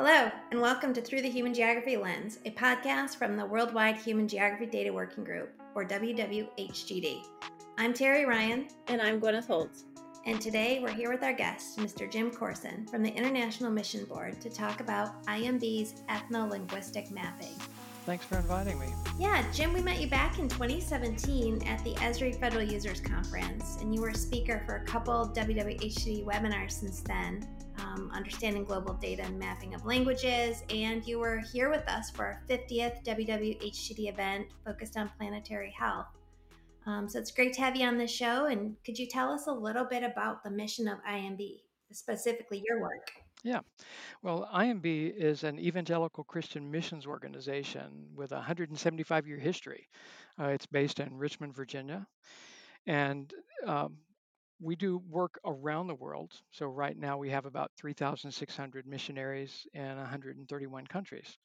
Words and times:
Hello, 0.00 0.30
and 0.52 0.60
welcome 0.60 0.94
to 0.94 1.00
Through 1.00 1.22
the 1.22 1.28
Human 1.28 1.52
Geography 1.52 1.96
Lens, 1.96 2.38
a 2.44 2.52
podcast 2.52 3.16
from 3.16 3.36
the 3.36 3.44
Worldwide 3.44 3.96
Human 3.96 4.28
Geography 4.28 4.66
Data 4.66 4.92
Working 4.92 5.24
Group, 5.24 5.50
or 5.74 5.84
WWHGD. 5.84 7.24
I'm 7.78 7.92
Terri 7.92 8.24
Ryan. 8.24 8.68
And 8.86 9.02
I'm 9.02 9.20
Gwyneth 9.20 9.48
Holt. 9.48 9.82
And 10.24 10.40
today 10.40 10.78
we're 10.80 10.94
here 10.94 11.10
with 11.10 11.24
our 11.24 11.32
guest, 11.32 11.80
Mr. 11.80 12.08
Jim 12.08 12.30
Courson 12.30 12.86
from 12.86 13.02
the 13.02 13.12
International 13.12 13.72
Mission 13.72 14.04
Board, 14.04 14.40
to 14.40 14.48
talk 14.48 14.78
about 14.78 15.20
IMB's 15.24 15.94
ethno 16.08 16.48
linguistic 16.48 17.10
mapping. 17.10 17.56
Thanks 18.06 18.24
for 18.24 18.36
inviting 18.36 18.78
me. 18.78 18.86
Yeah, 19.18 19.44
Jim, 19.52 19.72
we 19.72 19.82
met 19.82 20.00
you 20.00 20.08
back 20.08 20.38
in 20.38 20.48
2017 20.48 21.66
at 21.66 21.82
the 21.82 21.94
Esri 21.94 22.38
Federal 22.38 22.62
Users 22.62 23.00
Conference, 23.00 23.78
and 23.80 23.92
you 23.92 24.00
were 24.00 24.10
a 24.10 24.16
speaker 24.16 24.62
for 24.64 24.76
a 24.76 24.84
couple 24.84 25.28
WWHGD 25.34 26.24
webinars 26.24 26.70
since 26.70 27.00
then 27.00 27.44
um, 27.98 28.10
understanding 28.12 28.64
global 28.64 28.94
data 28.94 29.22
and 29.22 29.38
mapping 29.38 29.74
of 29.74 29.84
languages. 29.84 30.62
And 30.70 31.06
you 31.06 31.18
were 31.18 31.38
here 31.52 31.70
with 31.70 31.86
us 31.88 32.10
for 32.10 32.24
our 32.24 32.42
50th 32.48 33.04
WWHGD 33.04 34.08
event 34.08 34.46
focused 34.64 34.96
on 34.96 35.10
planetary 35.18 35.74
health. 35.76 36.06
Um, 36.86 37.08
so 37.08 37.18
it's 37.18 37.30
great 37.30 37.52
to 37.54 37.60
have 37.60 37.76
you 37.76 37.86
on 37.86 37.98
the 37.98 38.06
show. 38.06 38.46
And 38.46 38.76
could 38.84 38.98
you 38.98 39.06
tell 39.06 39.30
us 39.30 39.46
a 39.46 39.52
little 39.52 39.84
bit 39.84 40.02
about 40.02 40.42
the 40.42 40.50
mission 40.50 40.88
of 40.88 40.98
IMB, 41.08 41.60
specifically 41.92 42.62
your 42.66 42.80
work? 42.80 43.10
Yeah. 43.44 43.60
Well, 44.22 44.48
IMB 44.52 45.14
is 45.16 45.44
an 45.44 45.60
evangelical 45.60 46.24
Christian 46.24 46.70
missions 46.70 47.06
organization 47.06 48.08
with 48.14 48.32
a 48.32 48.36
175 48.36 49.28
year 49.28 49.38
history. 49.38 49.88
Uh, 50.40 50.46
it's 50.46 50.66
based 50.66 50.98
in 50.98 51.16
Richmond, 51.16 51.54
Virginia. 51.54 52.06
And 52.86 53.32
um, 53.66 53.98
we 54.60 54.76
do 54.76 54.98
work 55.08 55.38
around 55.44 55.86
the 55.86 55.94
world. 55.94 56.32
So 56.50 56.66
right 56.66 56.96
now 56.96 57.16
we 57.16 57.30
have 57.30 57.46
about 57.46 57.70
3,600 57.76 58.86
missionaries 58.86 59.66
in 59.72 59.96
131 59.96 60.86
countries. 60.86 61.38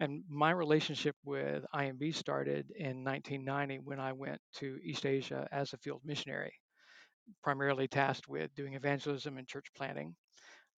And 0.00 0.24
my 0.28 0.50
relationship 0.50 1.16
with 1.24 1.64
IMB 1.74 2.14
started 2.14 2.70
in 2.76 3.04
1990 3.04 3.78
when 3.80 4.00
I 4.00 4.12
went 4.12 4.40
to 4.54 4.78
East 4.82 5.06
Asia 5.06 5.48
as 5.52 5.72
a 5.72 5.78
field 5.78 6.02
missionary, 6.04 6.54
primarily 7.42 7.88
tasked 7.88 8.28
with 8.28 8.54
doing 8.54 8.74
evangelism 8.74 9.38
and 9.38 9.48
church 9.48 9.66
planting. 9.76 10.14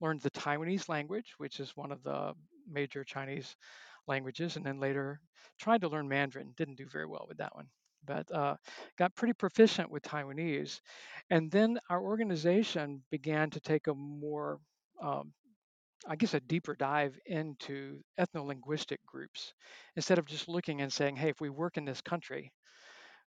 Learned 0.01 0.21
the 0.21 0.31
Taiwanese 0.31 0.89
language, 0.89 1.33
which 1.37 1.59
is 1.59 1.75
one 1.75 1.91
of 1.91 2.03
the 2.03 2.33
major 2.69 3.03
Chinese 3.03 3.55
languages, 4.07 4.55
and 4.55 4.65
then 4.65 4.79
later 4.79 5.19
tried 5.59 5.81
to 5.81 5.89
learn 5.89 6.07
Mandarin. 6.07 6.53
Didn't 6.57 6.77
do 6.77 6.87
very 6.91 7.07
well 7.07 7.25
with 7.27 7.37
that 7.39 7.55
one 7.55 7.67
but 8.07 8.31
uh, 8.31 8.55
got 8.97 9.15
pretty 9.15 9.33
proficient 9.33 9.91
with 9.91 10.03
Taiwanese. 10.03 10.81
And 11.29 11.51
then 11.51 11.79
our 11.89 12.01
organization 12.01 13.03
began 13.11 13.51
to 13.51 13.59
take 13.59 13.87
a 13.87 13.93
more, 13.93 14.59
um, 15.01 15.33
I 16.07 16.15
guess, 16.15 16.33
a 16.33 16.39
deeper 16.39 16.75
dive 16.75 17.19
into 17.25 18.01
ethno-linguistic 18.19 19.05
groups 19.05 19.53
instead 19.95 20.19
of 20.19 20.25
just 20.25 20.47
looking 20.47 20.81
and 20.81 20.91
saying, 20.91 21.17
hey, 21.17 21.29
if 21.29 21.41
we 21.41 21.49
work 21.49 21.77
in 21.77 21.85
this 21.85 22.01
country, 22.01 22.51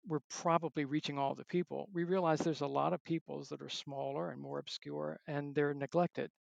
we're 0.08 0.20
probably 0.30 0.86
reaching 0.86 1.18
all 1.18 1.36
the 1.36 1.46
people. 1.46 1.88
We 1.94 2.04
realize 2.04 2.40
there's 2.40 2.62
a 2.62 2.68
lot 2.68 2.94
of 2.94 3.04
peoples 3.04 3.50
that 3.50 3.62
are 3.62 3.70
smaller 3.70 4.32
and 4.32 4.42
more 4.42 4.60
obscure 4.60 5.20
and 5.28 5.54
they're 5.54 5.74
neglected. 5.74 6.32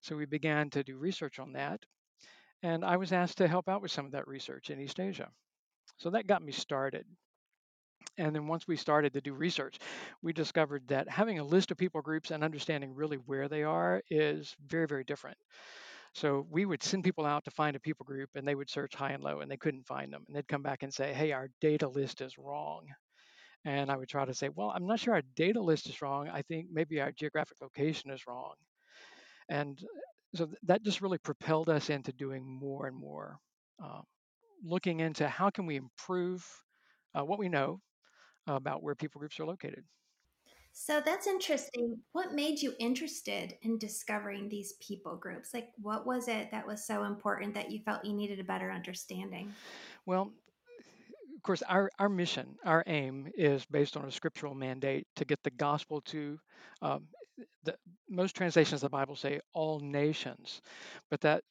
So 0.00 0.16
we 0.16 0.26
began 0.26 0.70
to 0.70 0.82
do 0.82 0.96
research 0.96 1.38
on 1.38 1.52
that. 1.52 1.84
And 2.62 2.84
I 2.84 2.96
was 2.96 3.12
asked 3.12 3.38
to 3.38 3.48
help 3.48 3.68
out 3.68 3.82
with 3.82 3.90
some 3.90 4.06
of 4.06 4.12
that 4.12 4.28
research 4.28 4.70
in 4.70 4.80
East 4.80 5.00
Asia. 5.00 5.30
So 5.98 6.10
that 6.10 6.26
got 6.26 6.42
me 6.42 6.52
started. 6.52 7.06
And 8.20 8.34
then 8.34 8.46
once 8.46 8.68
we 8.68 8.76
started 8.76 9.14
to 9.14 9.20
do 9.20 9.32
research, 9.32 9.78
we 10.22 10.32
discovered 10.32 10.86
that 10.88 11.08
having 11.08 11.38
a 11.38 11.44
list 11.44 11.70
of 11.70 11.78
people 11.78 12.02
groups 12.02 12.30
and 12.30 12.44
understanding 12.44 12.94
really 12.94 13.16
where 13.16 13.48
they 13.48 13.62
are 13.62 14.02
is 14.10 14.54
very, 14.66 14.86
very 14.86 15.04
different. 15.04 15.38
So 16.12 16.46
we 16.50 16.66
would 16.66 16.82
send 16.82 17.04
people 17.04 17.24
out 17.24 17.44
to 17.44 17.50
find 17.50 17.76
a 17.76 17.80
people 17.80 18.04
group 18.04 18.30
and 18.34 18.46
they 18.46 18.54
would 18.54 18.68
search 18.68 18.94
high 18.94 19.12
and 19.12 19.22
low 19.22 19.40
and 19.40 19.50
they 19.50 19.56
couldn't 19.56 19.86
find 19.86 20.12
them. 20.12 20.24
And 20.26 20.36
they'd 20.36 20.48
come 20.48 20.62
back 20.62 20.82
and 20.82 20.92
say, 20.92 21.14
hey, 21.14 21.32
our 21.32 21.48
data 21.60 21.88
list 21.88 22.20
is 22.20 22.36
wrong. 22.36 22.86
And 23.64 23.90
I 23.90 23.96
would 23.96 24.08
try 24.08 24.24
to 24.24 24.34
say, 24.34 24.50
well, 24.54 24.72
I'm 24.74 24.86
not 24.86 25.00
sure 25.00 25.14
our 25.14 25.22
data 25.34 25.60
list 25.60 25.88
is 25.88 26.02
wrong. 26.02 26.28
I 26.28 26.42
think 26.42 26.66
maybe 26.70 27.00
our 27.00 27.12
geographic 27.12 27.58
location 27.60 28.10
is 28.10 28.26
wrong. 28.26 28.54
And 29.48 29.78
so 30.34 30.50
that 30.64 30.82
just 30.82 31.00
really 31.00 31.18
propelled 31.18 31.68
us 31.68 31.90
into 31.90 32.12
doing 32.12 32.44
more 32.46 32.86
and 32.86 32.96
more, 32.96 33.38
uh, 33.82 34.00
looking 34.62 35.00
into 35.00 35.26
how 35.28 35.50
can 35.50 35.66
we 35.66 35.76
improve 35.76 36.46
uh, 37.14 37.24
what 37.24 37.38
we 37.38 37.48
know 37.48 37.80
about 38.46 38.82
where 38.82 38.94
people 38.94 39.18
groups 39.18 39.38
are 39.40 39.46
located. 39.46 39.84
So 40.72 41.00
that's 41.04 41.26
interesting. 41.26 41.98
What 42.12 42.32
made 42.32 42.62
you 42.62 42.74
interested 42.78 43.54
in 43.62 43.76
discovering 43.78 44.48
these 44.48 44.74
people 44.74 45.16
groups? 45.16 45.52
Like, 45.52 45.68
what 45.80 46.06
was 46.06 46.28
it 46.28 46.50
that 46.52 46.66
was 46.66 46.86
so 46.86 47.04
important 47.04 47.54
that 47.54 47.70
you 47.70 47.80
felt 47.80 48.04
you 48.04 48.12
needed 48.12 48.38
a 48.38 48.44
better 48.44 48.70
understanding? 48.70 49.52
Well, 50.06 50.30
of 51.36 51.42
course, 51.42 51.62
our, 51.62 51.90
our 51.98 52.08
mission, 52.08 52.54
our 52.64 52.84
aim 52.86 53.28
is 53.34 53.64
based 53.66 53.96
on 53.96 54.04
a 54.04 54.12
scriptural 54.12 54.54
mandate 54.54 55.06
to 55.16 55.24
get 55.24 55.42
the 55.42 55.50
gospel 55.50 56.02
to 56.02 56.38
um, 56.82 57.04
the 57.64 57.74
most 58.08 58.36
translations 58.36 58.82
of 58.82 58.90
the 58.90 58.96
Bible 58.96 59.16
say 59.16 59.40
all 59.54 59.80
nations, 59.80 60.60
but 61.10 61.20
that 61.22 61.42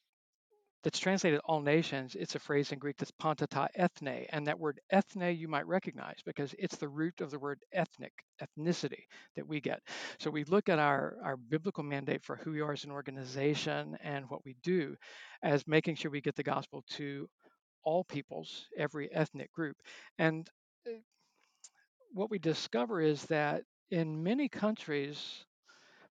that's 0.83 0.99
translated 0.99 1.41
all 1.43 1.61
nations, 1.61 2.15
it's 2.15 2.35
a 2.35 2.39
phrase 2.39 2.71
in 2.71 2.79
Greek 2.79 2.97
that's 2.97 3.11
panta 3.11 3.47
ta 3.47 3.67
ethne. 3.75 4.25
And 4.29 4.47
that 4.47 4.59
word 4.59 4.79
ethne 4.91 5.35
you 5.35 5.47
might 5.47 5.67
recognize 5.67 6.17
because 6.25 6.55
it's 6.57 6.77
the 6.77 6.87
root 6.87 7.21
of 7.21 7.31
the 7.31 7.39
word 7.39 7.59
ethnic, 7.73 8.13
ethnicity 8.41 9.03
that 9.35 9.47
we 9.47 9.59
get. 9.59 9.81
So 10.19 10.29
we 10.29 10.45
look 10.45 10.69
at 10.69 10.79
our, 10.79 11.17
our 11.23 11.37
biblical 11.37 11.83
mandate 11.83 12.23
for 12.23 12.37
who 12.37 12.51
we 12.51 12.61
are 12.61 12.73
as 12.73 12.85
an 12.85 12.91
organization 12.91 13.97
and 14.03 14.29
what 14.29 14.45
we 14.45 14.55
do 14.63 14.95
as 15.43 15.67
making 15.67 15.95
sure 15.95 16.11
we 16.11 16.21
get 16.21 16.35
the 16.35 16.43
gospel 16.43 16.83
to 16.91 17.27
all 17.83 18.03
peoples, 18.05 18.67
every 18.77 19.11
ethnic 19.13 19.51
group. 19.51 19.75
And 20.17 20.49
uh, 20.87 20.91
what 22.13 22.29
we 22.29 22.39
discover 22.39 23.01
is 23.01 23.23
that 23.25 23.63
in 23.91 24.23
many 24.23 24.47
countries, 24.47 25.45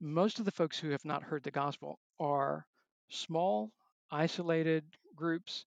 most 0.00 0.38
of 0.38 0.44
the 0.44 0.52
folks 0.52 0.78
who 0.78 0.90
have 0.90 1.04
not 1.04 1.22
heard 1.22 1.42
the 1.42 1.50
gospel 1.50 1.98
are 2.20 2.66
small 3.10 3.72
isolated 4.12 4.84
groups 5.16 5.64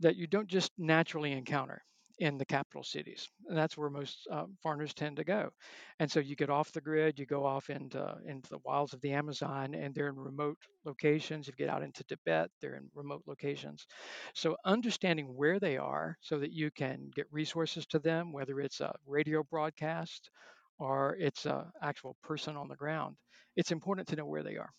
that 0.00 0.16
you 0.16 0.26
don't 0.26 0.48
just 0.48 0.72
naturally 0.78 1.32
encounter 1.32 1.82
in 2.20 2.38
the 2.38 2.44
capital 2.44 2.84
cities. 2.84 3.28
And 3.48 3.58
that's 3.58 3.76
where 3.76 3.90
most 3.90 4.28
uh, 4.30 4.44
foreigners 4.62 4.94
tend 4.94 5.16
to 5.16 5.24
go. 5.24 5.50
And 5.98 6.10
so 6.10 6.20
you 6.20 6.36
get 6.36 6.48
off 6.50 6.70
the 6.72 6.80
grid, 6.80 7.18
you 7.18 7.26
go 7.26 7.44
off 7.44 7.70
into, 7.70 8.16
into 8.26 8.48
the 8.50 8.60
wilds 8.64 8.92
of 8.92 9.00
the 9.00 9.12
Amazon, 9.12 9.74
and 9.74 9.92
they're 9.94 10.08
in 10.08 10.16
remote 10.16 10.58
locations. 10.84 11.48
You 11.48 11.54
get 11.54 11.68
out 11.68 11.82
into 11.82 12.04
Tibet, 12.04 12.50
they're 12.60 12.76
in 12.76 12.88
remote 12.94 13.24
locations. 13.26 13.86
So 14.34 14.56
understanding 14.64 15.26
where 15.36 15.58
they 15.58 15.76
are 15.76 16.16
so 16.20 16.38
that 16.38 16.52
you 16.52 16.70
can 16.70 17.10
get 17.16 17.26
resources 17.32 17.84
to 17.86 17.98
them, 17.98 18.32
whether 18.32 18.60
it's 18.60 18.80
a 18.80 18.94
radio 19.06 19.42
broadcast 19.42 20.30
or 20.78 21.16
it's 21.18 21.46
an 21.46 21.64
actual 21.82 22.16
person 22.22 22.56
on 22.56 22.68
the 22.68 22.76
ground, 22.76 23.16
it's 23.56 23.72
important 23.72 24.06
to 24.08 24.16
know 24.16 24.26
where 24.26 24.44
they 24.44 24.56
are. 24.56 24.70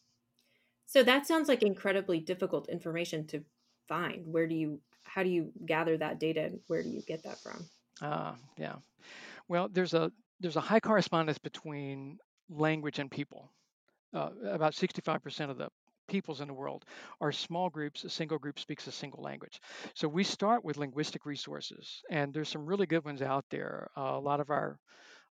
So 0.86 1.04
that 1.04 1.26
sounds 1.28 1.48
like 1.48 1.64
incredibly 1.64 2.20
difficult 2.20 2.70
information 2.70 3.26
to 3.28 3.44
find. 3.88 4.26
Where 4.26 4.48
do 4.48 4.56
you, 4.56 4.80
how 5.04 5.24
do 5.24 5.30
you 5.30 5.52
gather 5.66 5.98
that 5.98 6.20
data? 6.20 6.52
Where 6.68 6.84
do 6.84 6.90
you 6.90 7.02
get 7.02 7.24
that 7.24 7.40
from? 7.40 7.66
Uh, 8.02 8.34
yeah. 8.58 8.76
Well, 9.48 9.70
there's 9.72 9.94
a 9.94 10.12
there's 10.40 10.58
a 10.58 10.62
high 10.62 10.80
correspondence 10.80 11.38
between 11.38 12.18
language 12.50 13.00
and 13.00 13.10
people. 13.10 13.52
Uh, 14.14 14.30
about 14.50 14.74
65% 14.74 15.50
of 15.50 15.58
the 15.58 15.70
peoples 16.08 16.42
in 16.42 16.48
the 16.48 16.54
world 16.54 16.86
are 17.22 17.32
small 17.32 17.70
groups. 17.70 18.04
A 18.04 18.10
single 18.10 18.38
group 18.38 18.60
speaks 18.60 18.88
a 18.88 18.92
single 18.92 19.24
language. 19.24 19.60
So 19.94 20.08
we 20.08 20.24
start 20.24 20.64
with 20.64 20.78
linguistic 20.78 21.26
resources, 21.26 22.02
and 22.10 22.34
there's 22.34 22.50
some 22.50 22.66
really 22.66 22.86
good 22.86 23.04
ones 23.06 23.22
out 23.22 23.46
there. 23.50 23.90
Uh, 23.98 24.12
a 24.14 24.20
lot 24.20 24.40
of 24.40 24.50
our 24.50 24.80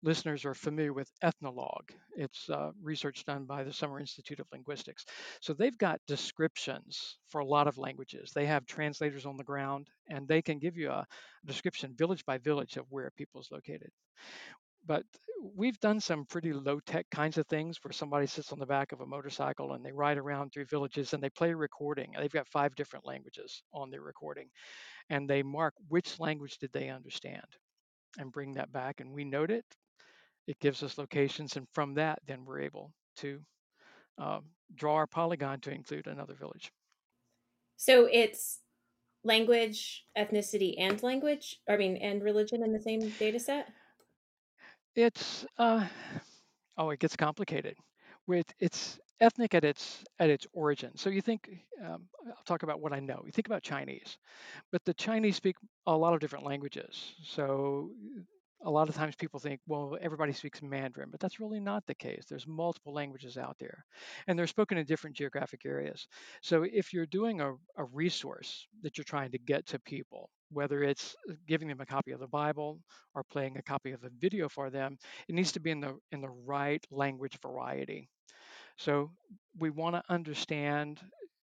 listeners 0.03 0.45
are 0.45 0.55
familiar 0.55 0.93
with 0.93 1.11
Ethnologue. 1.23 1.93
It's 2.17 2.49
uh, 2.49 2.71
research 2.83 3.25
done 3.25 3.45
by 3.45 3.65
the 3.65 3.73
Summer 3.73 4.01
Institute 4.01 4.41
of 4.41 4.47
Linguistics. 4.53 5.05
So 5.41 5.53
they've 5.53 5.77
got 5.77 6.01
descriptions 6.07 7.19
for 7.29 7.41
a 7.41 7.47
lot 7.47 7.67
of 7.67 7.79
languages. 7.79 8.33
They 8.35 8.47
have 8.47 8.67
translators 8.67 9.27
on 9.27 9.37
the 9.37 9.45
ground, 9.45 9.89
and 10.09 10.27
they 10.27 10.43
can 10.43 10.59
give 10.59 10.77
you 10.77 10.91
a 10.91 11.07
description 11.45 11.95
village 11.97 12.25
by 12.25 12.39
village 12.39 12.77
of 12.77 12.87
where 12.91 13.11
people 13.17 13.41
is 13.41 13.51
located. 13.51 13.91
But 14.87 15.05
we've 15.55 15.79
done 15.81 16.01
some 16.01 16.25
pretty 16.27 16.53
low 16.53 16.81
tech 16.81 17.07
kinds 17.11 17.39
of 17.39 17.47
things 17.47 17.79
where 17.83 17.93
somebody 17.93 18.27
sits 18.27 18.53
on 18.53 18.59
the 18.59 18.67
back 18.67 18.93
of 18.93 19.01
a 19.01 19.07
motorcycle 19.07 19.73
and 19.75 19.85
they 19.85 19.93
ride 19.93 20.19
around 20.19 20.51
through 20.51 20.67
villages 20.67 21.13
and 21.13 21.23
they 21.23 21.31
play 21.31 21.51
a 21.51 21.57
recording. 21.57 22.15
They've 22.19 22.33
got 22.33 22.49
five 22.49 22.75
different 22.75 23.07
languages 23.07 23.63
on 23.73 23.91
their 23.91 24.03
recording 24.03 24.49
and 25.11 25.29
they 25.29 25.43
mark 25.43 25.75
which 25.89 26.19
language 26.19 26.59
did 26.59 26.73
they 26.73 26.89
understand 26.89 27.45
and 28.19 28.33
bring 28.33 28.55
that 28.55 28.73
back 28.73 29.01
and 29.01 29.13
we 29.13 29.25
note 29.25 29.51
it 29.51 29.65
it 30.51 30.59
gives 30.59 30.83
us 30.83 30.99
locations, 30.99 31.55
and 31.55 31.69
from 31.73 31.95
that, 31.95 32.19
then 32.27 32.45
we're 32.45 32.61
able 32.61 32.93
to 33.19 33.41
um, 34.19 34.47
draw 34.75 34.97
our 34.97 35.07
polygon 35.07 35.61
to 35.61 35.71
include 35.71 36.09
another 36.09 36.35
village. 36.35 36.73
So 37.77 38.09
it's 38.11 38.59
language, 39.23 40.05
ethnicity, 40.19 40.75
and 40.77 41.01
language. 41.05 41.61
I 41.69 41.77
mean, 41.77 41.97
and 41.99 42.21
religion 42.21 42.65
in 42.65 42.73
the 42.73 42.83
same 42.83 43.11
data 43.17 43.39
set. 43.39 43.69
It's 44.97 45.47
uh, 45.57 45.87
oh, 46.77 46.91
it 46.91 46.99
gets 46.99 47.15
complicated. 47.15 47.77
With 48.27 48.47
it's 48.59 48.99
ethnic 49.21 49.55
at 49.55 49.65
its 49.65 50.03
at 50.19 50.31
its 50.31 50.49
origin. 50.53 50.91
So 50.97 51.11
you 51.11 51.21
think 51.21 51.49
um, 51.87 52.09
I'll 52.27 52.43
talk 52.45 52.65
about 52.65 52.81
what 52.81 52.93
I 52.93 52.99
know. 52.99 53.23
You 53.25 53.31
think 53.31 53.47
about 53.47 53.63
Chinese, 53.63 54.19
but 54.73 54.85
the 54.85 54.95
Chinese 54.95 55.37
speak 55.37 55.55
a 55.87 55.97
lot 55.97 56.13
of 56.13 56.19
different 56.19 56.45
languages. 56.45 57.15
So 57.23 57.93
a 58.65 58.71
lot 58.71 58.89
of 58.89 58.95
times 58.95 59.17
people 59.17 59.41
think, 59.41 59.61
well, 59.67 59.97
everybody 60.01 60.33
speaks 60.33 60.63
Mandarin, 60.63 61.09
but 61.11 61.21
that's 61.21 61.41
really 61.41 61.61
not 61.61 61.87
the 61.87 61.95
case. 61.95 62.25
There's 62.29 62.47
multiple 62.47 62.93
languages 62.93 63.37
out 63.39 63.57
there, 63.59 63.85
and 64.27 64.39
they're 64.39 64.47
spoken 64.47 64.79
in 64.79 64.87
different 64.87 65.17
geographic 65.17 65.65
areas. 65.65 66.07
So 66.43 66.65
if 66.71 66.93
you're 66.93 67.07
doing 67.07 67.41
a, 67.41 67.53
a 67.77 67.85
resource 67.93 68.67
that 68.83 68.99
you're 68.99 69.05
trying 69.05 69.31
to 69.33 69.39
get 69.39 69.67
to 69.67 69.79
people, 69.81 70.31
whether 70.53 70.83
it's 70.83 71.17
uh, 71.29 71.35
giving 71.47 71.69
them 71.69 71.81
a 71.81 71.87
copy 71.87 72.13
of 72.13 72.21
the 72.21 72.29
Bible 72.29 72.81
or 73.15 73.25
playing 73.25 73.57
a 73.57 73.63
copy 73.63 73.93
of 73.93 74.05
a 74.05 74.11
video 74.19 74.49
for 74.49 74.69
them, 74.71 74.99
it 75.29 75.35
needs 75.35 75.53
to 75.53 75.61
be 75.61 75.71
in 75.71 75.81
the 75.81 75.97
in 76.13 76.21
the 76.21 76.29
right 76.29 76.85
language 76.91 77.39
variety. 77.41 78.09
So 78.77 79.11
we 79.59 79.71
want 79.71 79.95
to 79.95 80.03
understand 80.09 81.01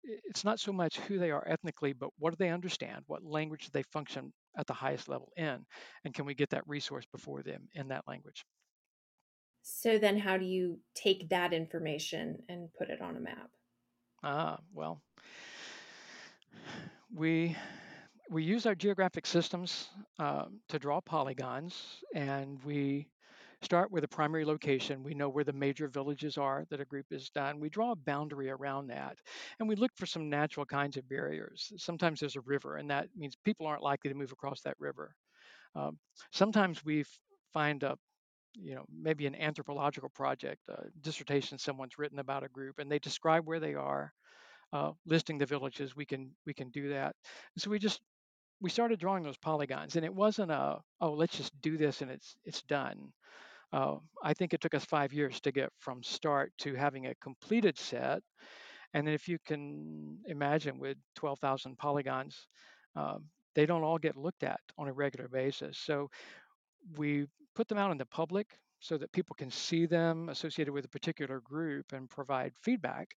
it's 0.03 0.45
not 0.45 0.61
so 0.61 0.73
much 0.73 0.99
who 1.01 1.19
they 1.19 1.31
are 1.31 1.47
ethnically, 1.47 1.93
but 1.93 2.11
what 2.19 2.31
do 2.31 2.37
they 2.37 2.51
understand? 2.51 3.05
What 3.07 3.25
language 3.25 3.67
do 3.67 3.71
they 3.73 3.83
function 3.83 4.33
at 4.57 4.67
the 4.67 4.75
highest 4.75 5.09
level 5.09 5.33
in? 5.37 5.65
And 6.05 6.15
can 6.15 6.25
we 6.25 6.35
get 6.35 6.51
that 6.51 6.67
resource 6.67 7.05
before 7.13 7.43
them 7.43 7.69
in 7.75 7.89
that 7.89 8.05
language? 8.07 8.45
So 9.63 9.99
then, 9.99 10.19
how 10.19 10.37
do 10.39 10.47
you 10.47 10.81
take 10.95 11.29
that 11.29 11.53
information 11.53 12.43
and 12.49 12.73
put 12.79 12.89
it 12.89 13.01
on 13.01 13.17
a 13.17 13.21
map? 13.21 13.51
Ah, 14.23 14.59
well, 14.73 15.03
we 17.15 17.57
we 18.31 18.45
use 18.45 18.65
our 18.65 18.75
geographic 18.75 19.27
systems 19.27 19.89
uh, 20.19 20.47
to 20.69 20.79
draw 20.79 21.01
polygons, 21.01 22.03
and 22.15 22.63
we 22.65 23.09
start 23.63 23.91
with 23.91 24.05
a 24.05 24.09
primary 24.09 24.45
location. 24.45 25.03
We 25.03 25.15
know 25.15 25.29
where 25.29 25.45
the 25.45 25.53
major 25.53 25.89
villages 25.89 26.39
are 26.39 26.65
that 26.71 26.81
a 26.81 26.85
group 26.85 27.07
is 27.11 27.31
done. 27.31 27.61
We 27.61 27.69
draw 27.69 27.93
a 27.93 27.97
boundary 27.97 28.51
around 28.51 28.89
that 28.89 29.19
and 29.59 29.69
we 29.69 29.77
look 29.77 29.93
for 29.97 30.07
some 30.07 30.31
natural 30.31 30.67
kinds 30.67 30.97
of 30.97 31.09
barriers. 31.09 31.73
Sometimes 31.77 32.21
there's 32.21 32.37
a 32.37 32.43
river, 32.43 32.77
and 32.77 32.91
that 32.91 33.09
means 33.17 33.37
people 33.45 33.67
aren't 33.67 33.83
likely 33.83 34.11
to 34.11 34.17
move 34.17 34.33
across 34.33 34.63
that 34.63 34.77
river. 34.79 35.15
Um, 35.75 35.99
sometimes 36.33 36.85
we 36.85 37.05
find 37.53 37.83
a 37.83 37.97
you 38.55 38.75
know 38.75 38.85
maybe 38.93 39.27
an 39.27 39.37
anthropological 39.37 40.09
project 40.09 40.61
a 40.69 40.87
dissertation 41.03 41.57
someone's 41.57 41.99
written 41.99 42.19
about 42.19 42.43
a 42.43 42.49
group 42.49 42.79
and 42.81 42.91
they 42.91 42.99
describe 42.99 43.47
where 43.47 43.61
they 43.61 43.75
are 43.75 44.13
uh, 44.73 44.91
listing 45.07 45.39
the 45.39 45.47
villages 45.47 45.95
we 45.95 46.05
can 46.05 46.31
we 46.47 46.53
can 46.55 46.69
do 46.71 46.89
that 46.89 47.15
so 47.57 47.71
we 47.71 47.79
just 47.79 48.01
we 48.61 48.71
started 48.71 48.99
drawing 48.99 49.23
those 49.23 49.39
polygons 49.39 49.97
and 49.97 50.05
it 50.05 50.15
wasn't 50.15 50.51
a 50.51 50.79
oh 51.01 51.13
let's 51.13 51.37
just 51.37 51.53
do 51.61 51.77
this 51.77 52.03
and 52.03 52.11
it's 52.11 52.35
it's 52.45 52.63
done 52.63 53.13
uh, 53.73 53.97
I 54.23 54.35
think 54.35 54.53
it 54.53 54.61
took 54.61 54.75
us 54.75 54.85
five 54.85 55.13
years 55.13 55.41
to 55.41 55.53
get 55.53 55.71
from 55.79 56.03
start 56.03 56.53
to 56.59 56.75
having 56.75 57.07
a 57.07 57.15
completed 57.17 57.79
set. 57.79 58.23
And 58.95 59.07
then 59.07 59.15
if 59.15 59.29
you 59.29 59.39
can 59.47 60.19
imagine 60.27 60.79
with 60.79 60.97
12,000 61.15 61.79
polygons, 61.79 62.49
um, 62.97 63.25
they 63.55 63.67
don't 63.67 63.85
all 63.85 63.99
get 63.99 64.17
looked 64.17 64.43
at 64.43 64.61
on 64.79 64.89
a 64.89 64.93
regular 64.93 65.29
basis. 65.29 65.79
So 65.79 66.11
we 66.97 67.27
put 67.55 67.69
them 67.69 67.79
out 67.79 67.93
in 67.93 67.99
the 67.99 68.07
public 68.07 68.49
so 68.81 68.97
that 68.97 69.13
people 69.13 69.37
can 69.39 69.51
see 69.51 69.87
them 69.87 70.29
associated 70.29 70.73
with 70.73 70.87
a 70.87 70.89
particular 70.89 71.41
group 71.41 71.93
and 71.93 72.09
provide 72.09 72.53
feedback. 72.63 73.15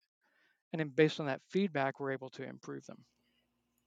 And 0.73 0.81
then 0.81 0.91
based 0.95 1.21
on 1.21 1.27
that 1.27 1.41
feedback, 1.49 2.01
we're 2.01 2.13
able 2.13 2.31
to 2.31 2.43
improve 2.43 2.85
them. 2.87 3.05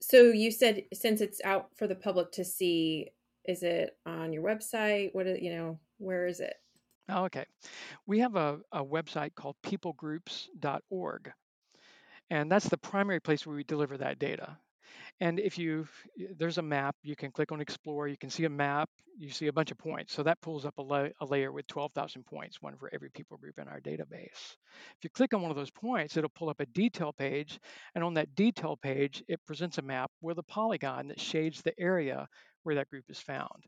So 0.01 0.23
you 0.23 0.51
said 0.51 0.83
since 0.93 1.21
it's 1.21 1.41
out 1.43 1.69
for 1.75 1.87
the 1.87 1.95
public 1.95 2.31
to 2.33 2.45
see, 2.45 3.09
is 3.45 3.63
it 3.63 3.97
on 4.05 4.33
your 4.33 4.43
website? 4.43 5.09
What 5.13 5.41
you 5.41 5.55
know? 5.55 5.79
Where 5.97 6.25
is 6.25 6.39
it? 6.39 6.55
Oh, 7.09 7.25
okay. 7.25 7.45
We 8.07 8.19
have 8.19 8.35
a, 8.35 8.59
a 8.71 8.83
website 8.83 9.35
called 9.35 9.55
peoplegroups.org, 9.63 11.31
and 12.29 12.51
that's 12.51 12.69
the 12.69 12.77
primary 12.77 13.19
place 13.19 13.45
where 13.45 13.55
we 13.55 13.63
deliver 13.63 13.97
that 13.97 14.19
data. 14.19 14.57
And 15.21 15.39
if 15.39 15.57
you, 15.57 15.87
there's 16.37 16.57
a 16.57 16.61
map, 16.63 16.95
you 17.03 17.15
can 17.15 17.31
click 17.31 17.51
on 17.51 17.61
Explore, 17.61 18.07
you 18.07 18.17
can 18.17 18.29
see 18.29 18.45
a 18.45 18.49
map, 18.49 18.89
you 19.17 19.29
see 19.29 19.47
a 19.47 19.53
bunch 19.53 19.71
of 19.71 19.77
points. 19.77 20.13
So 20.13 20.23
that 20.23 20.41
pulls 20.41 20.65
up 20.65 20.77
a, 20.77 20.81
la- 20.81 21.07
a 21.21 21.25
layer 21.25 21.51
with 21.51 21.67
12,000 21.67 22.25
points, 22.25 22.61
one 22.61 22.75
for 22.77 22.89
every 22.93 23.09
people 23.09 23.37
group 23.37 23.57
in 23.59 23.67
our 23.67 23.79
database. 23.79 24.55
If 24.97 25.03
you 25.03 25.09
click 25.09 25.33
on 25.33 25.41
one 25.41 25.51
of 25.51 25.57
those 25.57 25.71
points, 25.71 26.17
it'll 26.17 26.29
pull 26.35 26.49
up 26.49 26.59
a 26.59 26.65
detail 26.65 27.13
page. 27.13 27.59
And 27.93 28.03
on 28.03 28.15
that 28.15 28.35
detail 28.35 28.77
page, 28.77 29.23
it 29.27 29.39
presents 29.45 29.77
a 29.77 29.81
map 29.81 30.11
with 30.21 30.37
a 30.37 30.43
polygon 30.43 31.07
that 31.07 31.19
shades 31.19 31.61
the 31.61 31.79
area 31.79 32.27
where 32.63 32.75
that 32.75 32.89
group 32.89 33.05
is 33.09 33.19
found. 33.19 33.65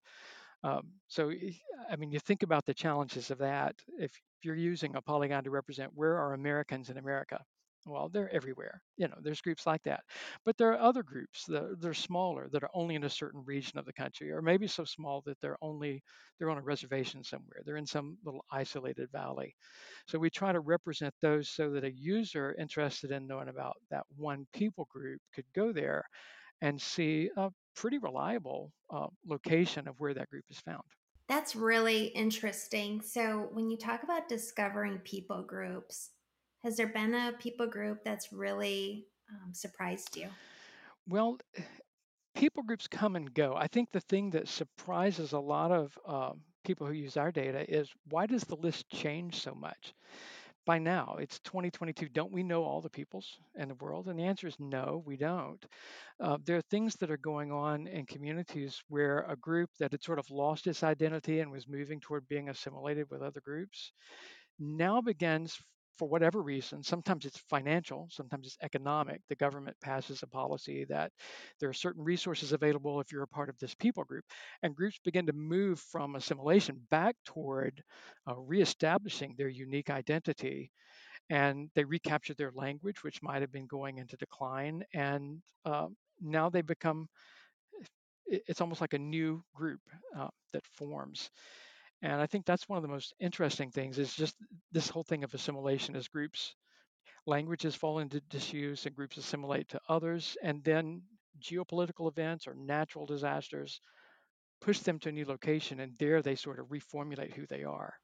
Um, 0.63 0.93
so, 1.07 1.31
I 1.89 1.95
mean, 1.95 2.11
you 2.11 2.19
think 2.19 2.43
about 2.43 2.65
the 2.65 2.73
challenges 2.73 3.31
of 3.31 3.37
that. 3.39 3.75
If 3.99 4.11
you're 4.43 4.55
using 4.55 4.95
a 4.95 5.01
polygon 5.01 5.43
to 5.43 5.51
represent 5.51 5.91
where 5.93 6.17
are 6.17 6.33
Americans 6.33 6.89
in 6.89 6.97
America, 6.97 7.43
well, 7.85 8.09
they're 8.09 8.33
everywhere. 8.33 8.81
You 8.97 9.07
know, 9.07 9.15
there's 9.21 9.39
groups 9.39 9.65
like 9.65 9.83
that. 9.83 10.01
But 10.43 10.57
there 10.57 10.71
are 10.73 10.79
other 10.79 11.03
groups 11.03 11.45
that 11.45 11.77
they're 11.79 11.93
smaller 11.93 12.49
that 12.51 12.63
are 12.63 12.69
only 12.73 12.95
in 12.95 13.05
a 13.05 13.09
certain 13.09 13.43
region 13.45 13.77
of 13.79 13.85
the 13.85 13.93
country, 13.93 14.29
or 14.31 14.41
maybe 14.41 14.67
so 14.67 14.83
small 14.83 15.21
that 15.25 15.39
they're 15.39 15.57
only 15.61 16.03
they're 16.37 16.49
on 16.49 16.57
a 16.57 16.61
reservation 16.61 17.23
somewhere. 17.23 17.61
They're 17.65 17.77
in 17.77 17.85
some 17.85 18.17
little 18.25 18.43
isolated 18.51 19.09
valley. 19.11 19.55
So 20.07 20.19
we 20.19 20.29
try 20.29 20.51
to 20.51 20.59
represent 20.59 21.13
those 21.21 21.49
so 21.49 21.71
that 21.71 21.83
a 21.85 21.91
user 21.91 22.55
interested 22.59 23.11
in 23.11 23.27
knowing 23.27 23.47
about 23.47 23.77
that 23.89 24.05
one 24.17 24.47
people 24.53 24.85
group 24.91 25.21
could 25.33 25.45
go 25.53 25.71
there 25.71 26.03
and 26.61 26.81
see 26.81 27.29
a 27.37 27.51
pretty 27.77 27.99
reliable 27.99 28.73
uh, 28.89 29.07
location 29.25 29.87
of 29.87 29.99
where 29.99 30.13
that 30.13 30.29
group 30.29 30.43
is 30.49 30.59
found. 30.59 30.83
That's 31.29 31.55
really 31.55 32.05
interesting. 32.07 33.01
So, 33.01 33.49
when 33.51 33.69
you 33.69 33.77
talk 33.77 34.03
about 34.03 34.27
discovering 34.27 34.97
people 34.99 35.43
groups, 35.43 36.09
has 36.63 36.75
there 36.75 36.87
been 36.87 37.13
a 37.13 37.33
people 37.39 37.67
group 37.67 37.99
that's 38.03 38.33
really 38.33 39.05
um, 39.29 39.53
surprised 39.53 40.17
you? 40.17 40.27
Well, 41.07 41.37
people 42.35 42.63
groups 42.63 42.87
come 42.87 43.15
and 43.15 43.33
go. 43.33 43.55
I 43.55 43.67
think 43.67 43.91
the 43.91 44.01
thing 44.01 44.31
that 44.31 44.47
surprises 44.47 45.33
a 45.33 45.39
lot 45.39 45.71
of 45.71 45.97
um, 46.07 46.41
people 46.65 46.87
who 46.87 46.93
use 46.93 47.17
our 47.17 47.31
data 47.31 47.65
is 47.69 47.89
why 48.09 48.25
does 48.25 48.43
the 48.43 48.55
list 48.55 48.89
change 48.89 49.41
so 49.41 49.53
much? 49.53 49.93
By 50.67 50.77
now, 50.77 51.15
it's 51.19 51.39
2022. 51.39 52.09
Don't 52.09 52.31
we 52.31 52.43
know 52.43 52.63
all 52.63 52.81
the 52.81 52.91
peoples 52.91 53.39
in 53.55 53.69
the 53.69 53.75
world? 53.75 54.07
And 54.07 54.19
the 54.19 54.25
answer 54.25 54.45
is 54.47 54.59
no, 54.59 55.01
we 55.03 55.17
don't. 55.17 55.65
Uh, 56.19 56.37
there 56.45 56.57
are 56.57 56.61
things 56.69 56.95
that 56.97 57.09
are 57.09 57.17
going 57.17 57.51
on 57.51 57.87
in 57.87 58.05
communities 58.05 58.83
where 58.89 59.21
a 59.29 59.35
group 59.37 59.71
that 59.79 59.93
had 59.93 60.03
sort 60.03 60.19
of 60.19 60.29
lost 60.29 60.67
its 60.67 60.83
identity 60.83 61.39
and 61.39 61.51
was 61.51 61.67
moving 61.67 61.99
toward 62.01 62.27
being 62.27 62.49
assimilated 62.49 63.07
with 63.09 63.23
other 63.23 63.41
groups 63.41 63.93
now 64.59 65.01
begins 65.01 65.61
for 65.97 66.07
whatever 66.07 66.41
reason, 66.41 66.83
sometimes 66.83 67.25
it's 67.25 67.39
financial, 67.49 68.07
sometimes 68.11 68.47
it's 68.47 68.57
economic. 68.61 69.21
The 69.29 69.35
government 69.35 69.77
passes 69.81 70.23
a 70.23 70.27
policy 70.27 70.85
that 70.89 71.11
there 71.59 71.69
are 71.69 71.73
certain 71.73 72.03
resources 72.03 72.53
available 72.53 72.99
if 72.99 73.11
you're 73.11 73.23
a 73.23 73.27
part 73.27 73.49
of 73.49 73.57
this 73.59 73.75
people 73.75 74.03
group. 74.03 74.23
And 74.63 74.75
groups 74.75 74.99
begin 75.03 75.25
to 75.27 75.33
move 75.33 75.79
from 75.79 76.15
assimilation 76.15 76.81
back 76.91 77.15
toward 77.25 77.81
uh, 78.29 78.35
reestablishing 78.35 79.35
their 79.37 79.49
unique 79.49 79.89
identity. 79.89 80.71
And 81.29 81.69
they 81.75 81.83
recapture 81.85 82.33
their 82.35 82.51
language, 82.53 83.03
which 83.03 83.21
might 83.21 83.41
have 83.41 83.51
been 83.51 83.67
going 83.67 83.97
into 83.97 84.17
decline. 84.17 84.83
And 84.93 85.41
uh, 85.65 85.87
now 86.21 86.49
they 86.49 86.61
become, 86.61 87.07
it's 88.25 88.61
almost 88.61 88.81
like 88.81 88.93
a 88.93 88.99
new 88.99 89.43
group 89.55 89.79
uh, 90.17 90.27
that 90.53 90.65
forms. 90.67 91.29
And 92.01 92.13
I 92.21 92.25
think 92.25 92.45
that's 92.45 92.67
one 92.67 92.77
of 92.77 92.81
the 92.83 92.87
most 92.89 93.13
interesting 93.19 93.71
things 93.71 93.99
is 93.99 94.15
just 94.15 94.35
this 94.71 94.89
whole 94.89 95.03
thing 95.03 95.23
of 95.23 95.33
assimilation 95.35 95.95
as 95.95 96.07
groups, 96.07 96.55
languages 97.27 97.75
fall 97.75 97.99
into 97.99 98.21
disuse 98.21 98.85
and 98.85 98.95
groups 98.95 99.17
assimilate 99.17 99.69
to 99.69 99.81
others, 99.89 100.37
and 100.43 100.63
then 100.63 101.03
geopolitical 101.39 102.09
events 102.09 102.47
or 102.47 102.55
natural 102.55 103.05
disasters 103.05 103.81
push 104.61 104.79
them 104.81 104.99
to 104.99 105.09
a 105.09 105.13
new 105.13 105.25
location, 105.25 105.79
and 105.79 105.97
there 105.97 106.21
they 106.21 106.35
sort 106.35 106.59
of 106.59 106.67
reformulate 106.69 107.33
who 107.35 107.47
they 107.47 107.63
are. 107.63 107.95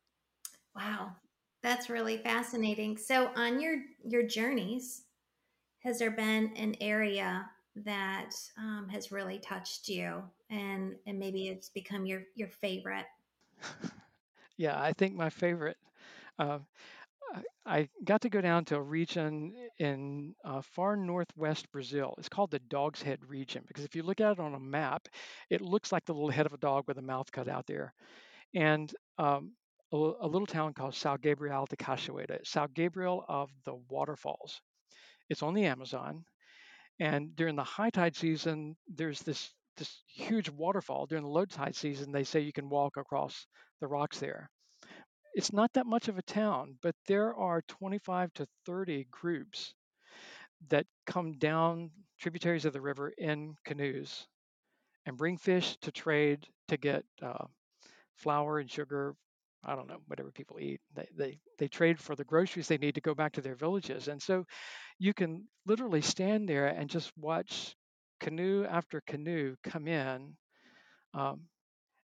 Wow, 0.75 1.15
that's 1.61 1.89
really 1.89 2.17
fascinating. 2.17 2.97
So, 2.97 3.27
on 3.35 3.59
your 3.59 3.83
your 4.03 4.23
journeys, 4.23 5.07
has 5.79 5.99
there 5.99 6.11
been 6.11 6.55
an 6.57 6.75
area 6.81 7.51
that 7.75 8.35
um, 8.57 8.89
has 8.89 9.11
really 9.11 9.39
touched 9.39 9.89
you, 9.89 10.31
and 10.49 10.99
and 11.07 11.19
maybe 11.19 11.49
it's 11.49 11.69
become 11.69 12.05
your 12.05 12.25
your 12.35 12.49
favorite? 12.49 13.07
Yeah, 14.57 14.79
I 14.79 14.93
think 14.93 15.15
my 15.15 15.29
favorite. 15.29 15.77
Uh, 16.39 16.59
I 17.65 17.89
got 18.03 18.21
to 18.21 18.29
go 18.29 18.41
down 18.41 18.65
to 18.65 18.75
a 18.75 18.81
region 18.81 19.53
in 19.79 20.35
uh, 20.43 20.61
far 20.61 20.95
northwest 20.95 21.71
Brazil. 21.71 22.13
It's 22.17 22.29
called 22.29 22.51
the 22.51 22.59
Dog's 22.59 23.01
Head 23.01 23.19
region 23.27 23.63
because 23.67 23.85
if 23.85 23.95
you 23.95 24.03
look 24.03 24.21
at 24.21 24.33
it 24.33 24.39
on 24.39 24.53
a 24.53 24.59
map, 24.59 25.07
it 25.49 25.61
looks 25.61 25.91
like 25.91 26.05
the 26.05 26.13
little 26.13 26.29
head 26.29 26.45
of 26.45 26.53
a 26.53 26.57
dog 26.57 26.83
with 26.87 26.97
a 26.97 27.01
mouth 27.01 27.31
cut 27.31 27.47
out 27.47 27.65
there. 27.65 27.93
And 28.53 28.93
um, 29.17 29.53
a, 29.91 29.95
a, 29.95 30.27
little 30.27 30.45
town 30.45 30.73
called 30.73 30.93
Sao 30.93 31.17
Gabriel 31.17 31.65
de 31.65 31.75
Cachoeira, 31.75 32.45
Sao 32.45 32.67
Gabriel 32.67 33.25
of 33.27 33.49
the 33.65 33.75
Waterfalls. 33.89 34.61
It's 35.29 35.43
on 35.43 35.53
the 35.53 35.65
Amazon. 35.65 36.25
And 36.99 37.35
during 37.35 37.55
the 37.55 37.63
high 37.63 37.89
tide 37.89 38.15
season, 38.15 38.75
there's 38.87 39.21
this 39.21 39.51
this 39.77 40.03
huge 40.07 40.49
waterfall 40.49 41.05
during 41.05 41.23
the 41.23 41.29
low 41.29 41.45
tide 41.45 41.75
season. 41.75 42.11
They 42.11 42.23
say 42.23 42.41
you 42.41 42.53
can 42.53 42.69
walk 42.69 42.97
across 42.97 43.47
the 43.81 43.87
rocks 43.87 44.19
there. 44.19 44.49
it's 45.35 45.53
not 45.53 45.73
that 45.73 45.85
much 45.87 46.07
of 46.07 46.17
a 46.17 46.23
town, 46.23 46.77
but 46.81 46.95
there 47.07 47.35
are 47.35 47.61
25 47.63 48.33
to 48.35 48.47
30 48.65 49.05
groups 49.11 49.73
that 50.69 50.85
come 51.05 51.33
down 51.33 51.91
tributaries 52.19 52.65
of 52.65 52.73
the 52.73 52.81
river 52.81 53.09
in 53.17 53.55
canoes 53.65 54.27
and 55.05 55.17
bring 55.17 55.37
fish 55.37 55.77
to 55.81 55.91
trade 55.91 56.45
to 56.67 56.77
get 56.77 57.03
uh, 57.21 57.45
flour 58.15 58.59
and 58.59 58.71
sugar. 58.71 59.15
I 59.65 59.75
don't 59.75 59.87
know, 59.87 59.99
whatever 60.07 60.31
people 60.31 60.59
eat. 60.59 60.81
They, 60.95 61.07
they, 61.17 61.39
they 61.59 61.67
trade 61.69 61.99
for 61.99 62.15
the 62.15 62.25
groceries 62.25 62.67
they 62.67 62.77
need 62.77 62.95
to 62.95 63.01
go 63.01 63.15
back 63.15 63.33
to 63.33 63.41
their 63.41 63.55
villages. 63.55 64.07
And 64.09 64.21
so 64.21 64.45
you 64.99 65.13
can 65.13 65.45
literally 65.65 66.01
stand 66.01 66.49
there 66.49 66.67
and 66.67 66.89
just 66.89 67.11
watch 67.17 67.75
canoe 68.19 68.65
after 68.65 69.01
canoe 69.01 69.55
come 69.63 69.87
in. 69.87 70.35
Um, 71.13 71.41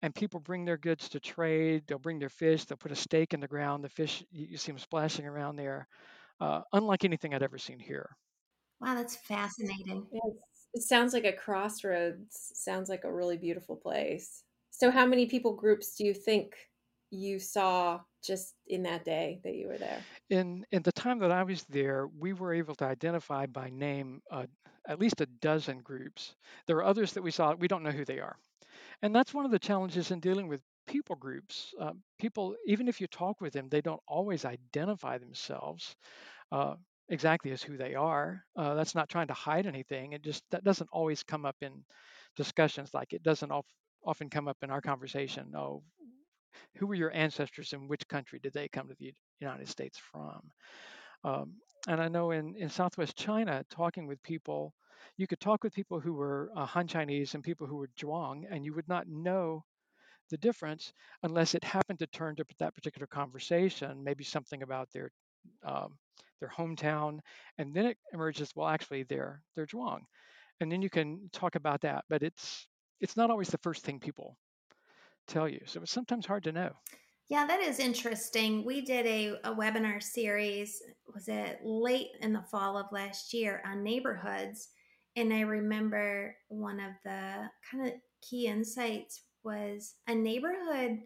and 0.01 0.13
people 0.13 0.39
bring 0.39 0.65
their 0.65 0.77
goods 0.77 1.09
to 1.09 1.19
trade. 1.19 1.83
They'll 1.87 1.97
bring 1.97 2.19
their 2.19 2.29
fish. 2.29 2.65
They'll 2.65 2.77
put 2.77 2.91
a 2.91 2.95
stake 2.95 3.33
in 3.33 3.39
the 3.39 3.47
ground. 3.47 3.83
The 3.83 3.89
fish, 3.89 4.23
you, 4.31 4.47
you 4.51 4.57
see 4.57 4.71
them 4.71 4.79
splashing 4.79 5.25
around 5.25 5.55
there, 5.55 5.87
uh, 6.39 6.61
unlike 6.73 7.03
anything 7.05 7.33
I'd 7.33 7.43
ever 7.43 7.57
seen 7.57 7.79
here. 7.79 8.09
Wow, 8.81 8.95
that's 8.95 9.15
fascinating. 9.15 10.05
it 10.73 10.83
sounds 10.83 11.13
like 11.13 11.23
a 11.23 11.33
crossroads. 11.33 12.51
Sounds 12.53 12.89
like 12.89 13.03
a 13.03 13.11
really 13.11 13.37
beautiful 13.37 13.75
place. 13.75 14.43
So, 14.69 14.91
how 14.91 15.05
many 15.05 15.25
people 15.25 15.55
groups 15.55 15.95
do 15.95 16.05
you 16.05 16.13
think 16.13 16.55
you 17.11 17.39
saw 17.39 18.01
just 18.23 18.55
in 18.67 18.83
that 18.83 19.05
day 19.05 19.41
that 19.43 19.55
you 19.55 19.67
were 19.67 19.77
there? 19.77 20.07
In 20.29 20.65
in 20.71 20.81
the 20.83 20.91
time 20.91 21.19
that 21.19 21.31
I 21.31 21.43
was 21.43 21.63
there, 21.65 22.07
we 22.07 22.33
were 22.33 22.53
able 22.53 22.75
to 22.75 22.85
identify 22.85 23.45
by 23.47 23.69
name 23.69 24.21
uh, 24.31 24.45
at 24.87 24.99
least 24.99 25.21
a 25.21 25.25
dozen 25.25 25.81
groups. 25.81 26.35
There 26.67 26.77
are 26.77 26.83
others 26.83 27.13
that 27.13 27.23
we 27.23 27.31
saw 27.31 27.53
we 27.53 27.67
don't 27.67 27.83
know 27.83 27.91
who 27.91 28.05
they 28.05 28.19
are, 28.19 28.37
and 29.01 29.15
that's 29.15 29.33
one 29.33 29.45
of 29.45 29.51
the 29.51 29.59
challenges 29.59 30.11
in 30.11 30.19
dealing 30.19 30.47
with 30.47 30.61
people 30.87 31.15
groups. 31.15 31.73
Uh, 31.79 31.93
people, 32.19 32.55
even 32.65 32.87
if 32.87 33.01
you 33.01 33.07
talk 33.07 33.41
with 33.41 33.53
them, 33.53 33.69
they 33.69 33.81
don't 33.81 34.01
always 34.07 34.45
identify 34.45 35.17
themselves. 35.17 35.95
Uh, 36.51 36.75
exactly 37.09 37.51
as 37.51 37.63
who 37.63 37.77
they 37.77 37.95
are. 37.95 38.43
Uh, 38.55 38.73
that's 38.75 38.95
not 38.95 39.09
trying 39.09 39.27
to 39.27 39.33
hide 39.33 39.67
anything. 39.67 40.13
It 40.13 40.23
just 40.23 40.43
that 40.51 40.63
doesn't 40.63 40.89
always 40.91 41.23
come 41.23 41.45
up 41.45 41.57
in 41.61 41.83
discussions. 42.35 42.93
Like 42.93 43.13
it 43.13 43.23
doesn't 43.23 43.51
of, 43.51 43.65
often 44.03 44.29
come 44.29 44.47
up 44.47 44.57
in 44.63 44.71
our 44.71 44.81
conversation. 44.81 45.53
Oh, 45.55 45.83
who 46.75 46.87
were 46.87 46.95
your 46.95 47.13
ancestors 47.13 47.73
and 47.73 47.89
which 47.89 48.07
country 48.07 48.39
did 48.39 48.53
they 48.53 48.67
come 48.67 48.87
to 48.87 48.95
the 48.95 49.13
United 49.39 49.67
States 49.67 49.97
from? 49.97 50.41
Um, 51.23 51.53
and 51.87 52.01
I 52.01 52.07
know 52.07 52.31
in, 52.31 52.55
in 52.55 52.69
Southwest 52.69 53.17
China, 53.17 53.63
talking 53.69 54.07
with 54.07 54.21
people, 54.23 54.73
you 55.17 55.27
could 55.27 55.39
talk 55.39 55.63
with 55.63 55.73
people 55.73 55.99
who 55.99 56.13
were 56.13 56.51
uh, 56.55 56.65
Han 56.65 56.87
Chinese 56.87 57.35
and 57.35 57.43
people 57.43 57.67
who 57.67 57.77
were 57.77 57.89
Zhuang, 57.99 58.45
and 58.49 58.65
you 58.65 58.73
would 58.73 58.87
not 58.87 59.07
know 59.07 59.63
the 60.29 60.37
difference 60.37 60.93
unless 61.23 61.55
it 61.55 61.63
happened 61.63 61.99
to 61.99 62.07
turn 62.07 62.35
to 62.35 62.45
that 62.59 62.75
particular 62.75 63.07
conversation, 63.07 64.03
maybe 64.03 64.23
something 64.23 64.63
about 64.63 64.89
their 64.91 65.11
um, 65.63 65.97
their 66.39 66.49
hometown, 66.49 67.19
and 67.57 67.73
then 67.73 67.85
it 67.85 67.97
emerges. 68.13 68.51
Well, 68.55 68.67
actually, 68.67 69.03
they're 69.03 69.41
they're 69.55 69.67
Zhuang, 69.67 70.01
and 70.59 70.71
then 70.71 70.81
you 70.81 70.89
can 70.89 71.29
talk 71.31 71.55
about 71.55 71.81
that. 71.81 72.05
But 72.09 72.23
it's 72.23 72.67
it's 72.99 73.17
not 73.17 73.29
always 73.29 73.49
the 73.49 73.59
first 73.59 73.83
thing 73.83 73.99
people 73.99 74.37
tell 75.27 75.49
you, 75.49 75.61
so 75.65 75.81
it's 75.81 75.91
sometimes 75.91 76.25
hard 76.25 76.43
to 76.43 76.51
know. 76.51 76.71
Yeah, 77.27 77.47
that 77.47 77.59
is 77.59 77.79
interesting. 77.79 78.63
We 78.63 78.81
did 78.81 79.05
a, 79.07 79.49
a 79.49 79.55
webinar 79.55 80.01
series, 80.01 80.81
was 81.13 81.27
it 81.27 81.59
late 81.63 82.09
in 82.21 82.33
the 82.33 82.43
fall 82.51 82.77
of 82.77 82.91
last 82.91 83.33
year 83.33 83.63
on 83.65 83.83
neighborhoods? 83.83 84.69
And 85.15 85.33
I 85.33 85.41
remember 85.41 86.35
one 86.49 86.79
of 86.79 86.91
the 87.03 87.49
kind 87.71 87.87
of 87.87 87.93
key 88.21 88.47
insights 88.47 89.23
was 89.43 89.95
a 90.07 90.15
neighborhood 90.15 90.99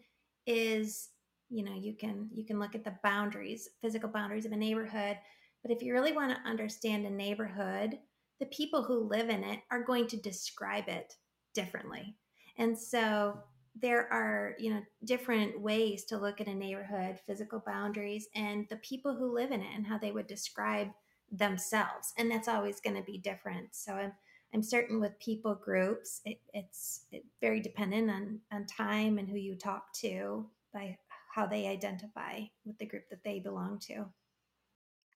is 0.48 1.10
you 1.50 1.64
know 1.64 1.76
you 1.76 1.94
can 1.94 2.30
you 2.34 2.46
can 2.46 2.60
look 2.60 2.74
at 2.74 2.84
the 2.84 2.96
boundaries 3.04 3.70
physical 3.82 4.10
boundaries 4.10 4.46
of 4.46 4.52
a 4.52 4.56
neighborhood 4.56 5.18
but 5.62 5.72
if 5.72 5.84
you 5.84 5.94
really 5.94 6.14
want 6.14 6.32
to 6.32 6.50
understand 6.50 7.06
a 7.06 7.10
neighborhood 7.10 8.00
the 8.40 8.46
people 8.48 8.82
who 8.84 9.10
live 9.10 9.30
in 9.30 9.44
it 9.44 9.60
are 9.70 9.84
going 9.84 10.08
to 10.08 10.18
describe 10.18 10.88
it 10.88 11.14
differently 11.54 12.16
and 12.58 12.78
so 12.78 13.38
there 13.80 14.12
are 14.12 14.56
you 14.60 14.74
know 14.74 14.82
different 15.04 15.60
ways 15.60 16.04
to 16.06 16.18
look 16.18 16.42
at 16.42 16.48
a 16.48 16.54
neighborhood 16.54 17.20
physical 17.26 17.62
boundaries 17.66 18.28
and 18.36 18.68
the 18.70 18.78
people 18.78 19.16
who 19.16 19.34
live 19.34 19.52
in 19.52 19.62
it 19.62 19.76
and 19.76 19.86
how 19.86 19.98
they 19.98 20.12
would 20.12 20.28
describe 20.28 20.88
themselves 21.32 22.14
and 22.18 22.30
that's 22.32 22.48
always 22.48 22.80
going 22.80 22.96
to 22.96 23.04
be 23.04 23.18
different 23.18 23.68
so 23.72 23.94
i'm 23.94 24.12
i'm 24.54 24.64
certain 24.64 25.00
with 25.00 25.18
people 25.20 25.54
groups 25.54 26.22
it, 26.26 26.40
it's 26.54 27.06
it 27.12 27.24
very 27.40 27.60
dependent 27.60 28.10
on 28.10 28.40
on 28.52 28.66
time 28.66 29.18
and 29.20 29.30
who 29.30 29.38
you 29.38 29.56
talk 29.56 29.94
to 29.94 30.46
by 30.74 30.98
how 31.30 31.46
they 31.46 31.68
identify 31.68 32.42
with 32.66 32.78
the 32.78 32.86
group 32.86 33.10
that 33.10 33.24
they 33.24 33.40
belong 33.40 33.80
to. 33.80 34.06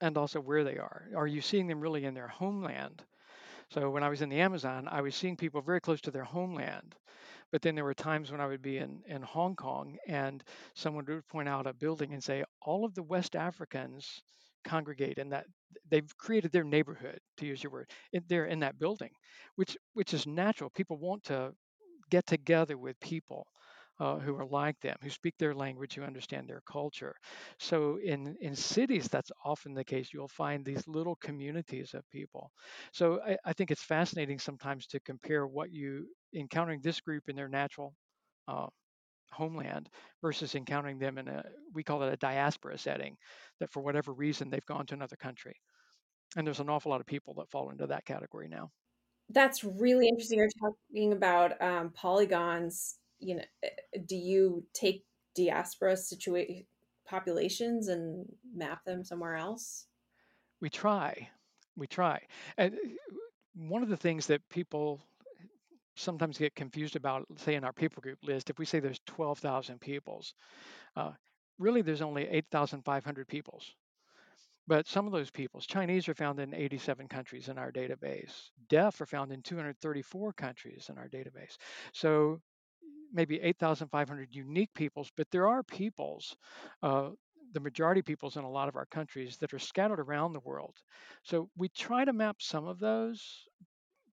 And 0.01 0.17
also 0.17 0.39
where 0.39 0.63
they 0.63 0.77
are. 0.77 1.07
Are 1.15 1.27
you 1.27 1.41
seeing 1.41 1.67
them 1.67 1.81
really 1.81 2.05
in 2.05 2.13
their 2.13 2.27
homeland? 2.27 3.03
So 3.69 3.89
when 3.89 4.03
I 4.03 4.09
was 4.09 4.21
in 4.21 4.29
the 4.29 4.39
Amazon, 4.39 4.87
I 4.89 5.01
was 5.01 5.15
seeing 5.15 5.35
people 5.35 5.61
very 5.61 5.81
close 5.81 6.01
to 6.01 6.11
their 6.11 6.23
homeland. 6.23 6.95
But 7.53 7.61
then 7.61 7.75
there 7.75 7.85
were 7.85 7.93
times 7.93 8.31
when 8.33 8.41
I 8.41 8.47
would 8.47 8.61
be 8.61 8.79
in, 8.79 9.01
in 9.07 9.21
Hong 9.21 9.55
Kong 9.55 9.97
and 10.09 10.43
someone 10.75 11.05
would 11.07 11.27
point 11.29 11.47
out 11.47 11.67
a 11.67 11.73
building 11.73 12.13
and 12.13 12.21
say, 12.23 12.43
all 12.61 12.83
of 12.83 12.95
the 12.95 13.03
West 13.03 13.37
Africans 13.37 14.23
congregate 14.65 15.19
in 15.19 15.29
that 15.29 15.45
they've 15.89 16.17
created 16.17 16.51
their 16.51 16.65
neighborhood 16.65 17.19
to 17.37 17.45
use 17.45 17.61
your 17.63 17.71
word 17.71 17.89
they're 18.29 18.45
in 18.45 18.59
that 18.61 18.79
building 18.79 19.09
which 19.55 19.75
which 19.93 20.13
is 20.13 20.25
natural 20.25 20.69
people 20.69 20.97
want 20.97 21.21
to 21.23 21.51
get 22.09 22.25
together 22.27 22.77
with 22.77 22.99
people 22.99 23.47
uh, 23.99 24.17
who 24.19 24.35
are 24.35 24.45
like 24.45 24.79
them, 24.81 24.97
who 25.03 25.09
speak 25.09 25.35
their 25.37 25.53
language, 25.53 25.93
who 25.93 26.01
understand 26.03 26.47
their 26.47 26.61
culture. 26.69 27.15
So 27.59 27.99
in 28.03 28.35
in 28.41 28.55
cities, 28.55 29.07
that's 29.07 29.31
often 29.45 29.73
the 29.73 29.83
case. 29.83 30.09
You'll 30.13 30.27
find 30.27 30.65
these 30.65 30.87
little 30.87 31.15
communities 31.17 31.93
of 31.93 32.09
people. 32.11 32.51
So 32.91 33.21
I, 33.25 33.37
I 33.45 33.53
think 33.53 33.71
it's 33.71 33.83
fascinating 33.83 34.39
sometimes 34.39 34.87
to 34.87 34.99
compare 35.01 35.45
what 35.47 35.71
you 35.71 36.07
encountering 36.35 36.81
this 36.81 37.01
group 37.01 37.29
in 37.29 37.35
their 37.35 37.49
natural. 37.49 37.93
Uh, 38.47 38.67
homeland 39.31 39.89
versus 40.21 40.53
encountering 40.53 40.99
them 40.99 41.17
in 41.17 41.27
a 41.27 41.43
we 41.73 41.81
call 41.81 42.03
it 42.03 42.13
a 42.13 42.17
diaspora 42.17 42.77
setting 42.77 43.17
that 43.59 43.71
for 43.71 43.81
whatever 43.81 44.13
reason 44.13 44.47
they've 44.47 44.65
gone 44.67 44.85
to 44.85 44.93
another 44.93 45.15
country 45.15 45.55
and 46.37 46.45
there's 46.45 46.59
an 46.59 46.69
awful 46.69 46.91
lot 46.91 47.01
of 47.01 47.07
people 47.07 47.33
that 47.33 47.49
fall 47.49 47.71
into 47.71 47.87
that 47.87 48.05
category 48.05 48.47
now 48.47 48.69
that's 49.29 49.63
really 49.63 50.07
interesting 50.07 50.37
you're 50.37 50.49
talking 50.61 51.13
about 51.13 51.59
um, 51.63 51.89
polygons 51.95 52.97
you 53.23 53.35
know, 53.35 53.43
eh, 53.63 53.69
do 54.05 54.15
you 54.15 54.63
take 54.73 55.05
diaspora 55.35 55.97
situation 55.97 56.65
populations 57.07 57.87
and 57.87 58.25
map 58.55 58.83
them 58.85 59.03
somewhere 59.03 59.35
else? 59.35 59.87
We 60.61 60.69
try. 60.69 61.29
We 61.75 61.87
try. 61.87 62.21
And 62.57 62.73
eh, 62.73 62.87
one 63.55 63.83
of 63.83 63.89
the 63.89 63.97
things 63.97 64.27
that 64.27 64.47
people 64.49 65.01
sometimes 65.95 66.37
get 66.37 66.55
confused 66.55 66.95
about, 66.95 67.25
say 67.37 67.55
in 67.55 67.63
our 67.63 67.73
people 67.73 68.01
group 68.01 68.19
list, 68.23 68.49
if 68.49 68.59
we 68.59 68.65
say 68.65 68.79
there's 68.79 69.01
12,000 69.07 69.79
peoples, 69.79 70.33
uh, 70.95 71.11
really 71.59 71.81
there's 71.81 72.01
only 72.01 72.27
8,500 72.27 73.27
peoples. 73.27 73.73
But 74.65 74.87
some 74.87 75.05
of 75.05 75.11
those 75.11 75.29
peoples, 75.29 75.65
Chinese 75.65 76.07
are 76.07 76.13
found 76.13 76.39
in 76.39 76.53
87 76.53 77.07
countries 77.09 77.49
in 77.49 77.57
our 77.57 77.71
database. 77.71 78.31
Deaf 78.69 78.99
are 79.01 79.05
found 79.05 79.31
in 79.31 79.41
234 79.41 80.33
countries 80.33 80.87
in 80.89 80.97
our 80.97 81.09
database. 81.09 81.57
So 81.93 82.39
maybe 83.11 83.41
8,500 83.41 84.29
unique 84.33 84.73
peoples, 84.73 85.11
but 85.15 85.29
there 85.31 85.47
are 85.47 85.63
peoples, 85.63 86.35
uh, 86.81 87.09
the 87.53 87.59
majority 87.59 88.01
peoples 88.01 88.37
in 88.37 88.43
a 88.43 88.49
lot 88.49 88.69
of 88.69 88.75
our 88.75 88.87
countries 88.87 89.37
that 89.37 89.53
are 89.53 89.59
scattered 89.59 89.99
around 89.99 90.33
the 90.33 90.39
world. 90.39 90.75
So 91.23 91.49
we 91.55 91.69
try 91.69 92.05
to 92.05 92.13
map 92.13 92.37
some 92.39 92.67
of 92.67 92.79
those, 92.79 93.21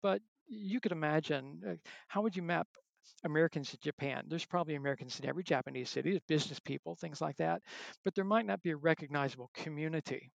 but 0.02 0.23
you 0.48 0.80
could 0.80 0.92
imagine 0.92 1.60
uh, 1.68 1.74
how 2.08 2.22
would 2.22 2.36
you 2.36 2.42
map 2.42 2.66
Americans 3.24 3.70
to 3.70 3.78
Japan? 3.78 4.24
There's 4.28 4.44
probably 4.44 4.74
Americans 4.74 5.18
in 5.20 5.26
every 5.28 5.44
Japanese 5.44 5.90
city, 5.90 6.20
business 6.28 6.60
people, 6.60 6.96
things 6.96 7.20
like 7.20 7.36
that, 7.36 7.62
but 8.04 8.14
there 8.14 8.24
might 8.24 8.46
not 8.46 8.62
be 8.62 8.70
a 8.70 8.76
recognizable 8.76 9.50
community. 9.54 10.30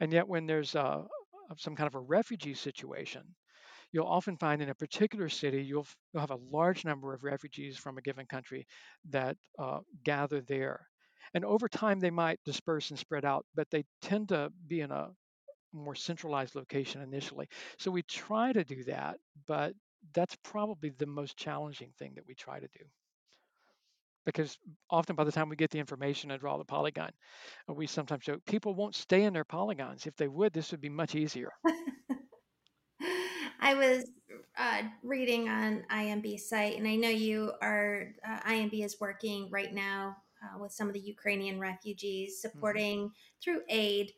And 0.00 0.12
yet, 0.12 0.28
when 0.28 0.46
there's 0.46 0.74
a, 0.74 1.04
some 1.56 1.76
kind 1.76 1.86
of 1.86 1.94
a 1.94 2.00
refugee 2.00 2.54
situation, 2.54 3.22
you'll 3.92 4.06
often 4.06 4.36
find 4.36 4.62
in 4.62 4.70
a 4.70 4.74
particular 4.74 5.28
city, 5.28 5.62
you'll, 5.62 5.86
you'll 6.12 6.20
have 6.20 6.30
a 6.30 6.38
large 6.50 6.84
number 6.84 7.14
of 7.14 7.24
refugees 7.24 7.76
from 7.76 7.98
a 7.98 8.02
given 8.02 8.26
country 8.26 8.66
that 9.10 9.36
uh, 9.58 9.80
gather 10.04 10.40
there. 10.42 10.86
And 11.34 11.44
over 11.44 11.68
time, 11.68 12.00
they 12.00 12.10
might 12.10 12.40
disperse 12.44 12.90
and 12.90 12.98
spread 12.98 13.24
out, 13.24 13.44
but 13.54 13.68
they 13.70 13.84
tend 14.02 14.30
to 14.30 14.50
be 14.66 14.80
in 14.80 14.90
a 14.90 15.08
more 15.72 15.94
centralized 15.94 16.54
location 16.54 17.02
initially. 17.02 17.48
So 17.78 17.90
we 17.90 18.02
try 18.02 18.52
to 18.52 18.64
do 18.64 18.84
that, 18.84 19.18
but 19.46 19.74
that's 20.14 20.36
probably 20.42 20.90
the 20.90 21.06
most 21.06 21.36
challenging 21.36 21.90
thing 21.98 22.12
that 22.14 22.26
we 22.26 22.34
try 22.34 22.60
to 22.60 22.68
do. 22.68 22.84
Because 24.24 24.58
often 24.90 25.16
by 25.16 25.24
the 25.24 25.32
time 25.32 25.48
we 25.48 25.56
get 25.56 25.70
the 25.70 25.78
information 25.78 26.30
and 26.30 26.40
draw 26.40 26.58
the 26.58 26.64
polygon, 26.64 27.10
we 27.66 27.86
sometimes 27.86 28.24
joke 28.24 28.44
people 28.46 28.74
won't 28.74 28.94
stay 28.94 29.24
in 29.24 29.32
their 29.32 29.44
polygons. 29.44 30.06
If 30.06 30.16
they 30.16 30.28
would, 30.28 30.52
this 30.52 30.70
would 30.70 30.80
be 30.80 30.90
much 30.90 31.14
easier. 31.14 31.50
I 33.60 33.74
was 33.74 34.04
uh, 34.56 34.82
reading 35.02 35.48
on 35.48 35.84
IMB 35.90 36.38
site, 36.40 36.76
and 36.76 36.86
I 36.86 36.96
know 36.96 37.08
you 37.08 37.52
are. 37.62 38.14
Uh, 38.26 38.40
IMB 38.50 38.84
is 38.84 39.00
working 39.00 39.48
right 39.50 39.72
now 39.72 40.16
uh, 40.42 40.58
with 40.58 40.72
some 40.72 40.88
of 40.88 40.94
the 40.94 41.00
Ukrainian 41.00 41.58
refugees, 41.58 42.32
Mm-hmm. 42.32 42.48
supporting 42.48 42.98
mm-hmm. 42.98 43.42
through 43.42 43.62
aid. 43.68 44.12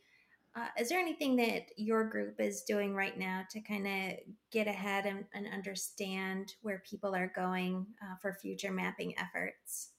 Uh, 0.57 0.67
is 0.81 0.89
there 0.89 0.99
anything 0.99 1.37
that 1.37 1.67
your 1.77 2.05
group 2.05 2.41
is 2.41 2.63
doing 2.63 2.95
right 2.95 3.17
now 3.17 3.45
to 3.51 3.61
kind 3.61 3.87
of 3.87 4.19
get 4.51 4.67
ahead 4.67 5.07
and, 5.07 5.25
and, 5.33 5.47
understand 5.53 6.55
where 6.63 6.83
people 6.91 7.15
are 7.15 7.33
going 7.37 7.87
uh, 8.03 8.17
for 8.21 8.37
future 8.43 8.73
mapping 8.73 9.15
efforts? 9.17 9.91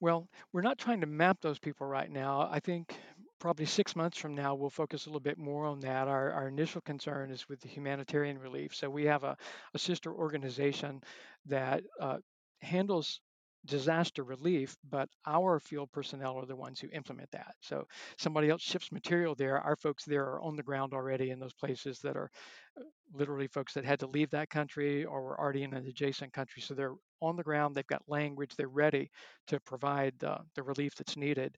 Well, 0.00 0.28
we're 0.52 0.62
not 0.62 0.78
trying 0.78 1.02
to 1.02 1.06
map 1.06 1.38
those 1.42 1.58
people 1.58 1.86
right 1.86 2.10
now. 2.10 2.48
I 2.50 2.60
think 2.60 2.96
probably 3.38 3.66
six 3.66 3.94
months 3.94 4.16
from 4.16 4.34
now, 4.34 4.54
we'll 4.54 4.70
focus 4.70 5.04
a 5.04 5.08
little 5.10 5.20
bit 5.20 5.38
more 5.38 5.66
on 5.66 5.80
that. 5.80 6.08
Our, 6.08 6.32
our 6.32 6.48
initial 6.48 6.80
concern 6.80 7.30
is 7.30 7.48
with 7.48 7.60
the 7.60 7.68
humanitarian 7.68 8.38
relief. 8.38 8.74
So 8.74 8.88
we 8.88 9.04
have 9.04 9.24
a, 9.24 9.36
a 9.74 9.78
sister 9.78 10.12
organization 10.12 11.02
that 11.46 11.82
uh, 12.00 12.18
handles 12.60 13.20
disaster 13.68 14.24
relief, 14.24 14.76
but 14.90 15.08
our 15.26 15.60
field 15.60 15.90
personnel 15.92 16.36
are 16.36 16.46
the 16.46 16.56
ones 16.56 16.80
who 16.80 16.88
implement 16.92 17.30
that. 17.30 17.54
So 17.60 17.86
somebody 18.16 18.48
else 18.48 18.62
ships 18.62 18.90
material 18.90 19.34
there. 19.34 19.58
Our 19.58 19.76
folks 19.76 20.04
there 20.04 20.24
are 20.24 20.42
on 20.42 20.56
the 20.56 20.62
ground 20.62 20.94
already 20.94 21.30
in 21.30 21.38
those 21.38 21.52
places 21.52 22.00
that 22.00 22.16
are 22.16 22.30
uh, 22.78 22.82
literally 23.12 23.46
folks 23.48 23.74
that 23.74 23.84
had 23.84 24.00
to 24.00 24.06
leave 24.06 24.30
that 24.30 24.50
country 24.50 25.04
or 25.04 25.22
were 25.22 25.38
already 25.40 25.62
in 25.62 25.74
an 25.74 25.86
adjacent 25.86 26.32
country. 26.32 26.62
So 26.62 26.74
they're 26.74 26.94
on 27.20 27.36
the 27.36 27.42
ground, 27.42 27.74
they've 27.74 27.86
got 27.86 28.02
language, 28.08 28.54
they're 28.56 28.68
ready 28.68 29.10
to 29.48 29.60
provide 29.60 30.22
uh, 30.24 30.38
the 30.54 30.62
relief 30.62 30.94
that's 30.96 31.16
needed. 31.16 31.54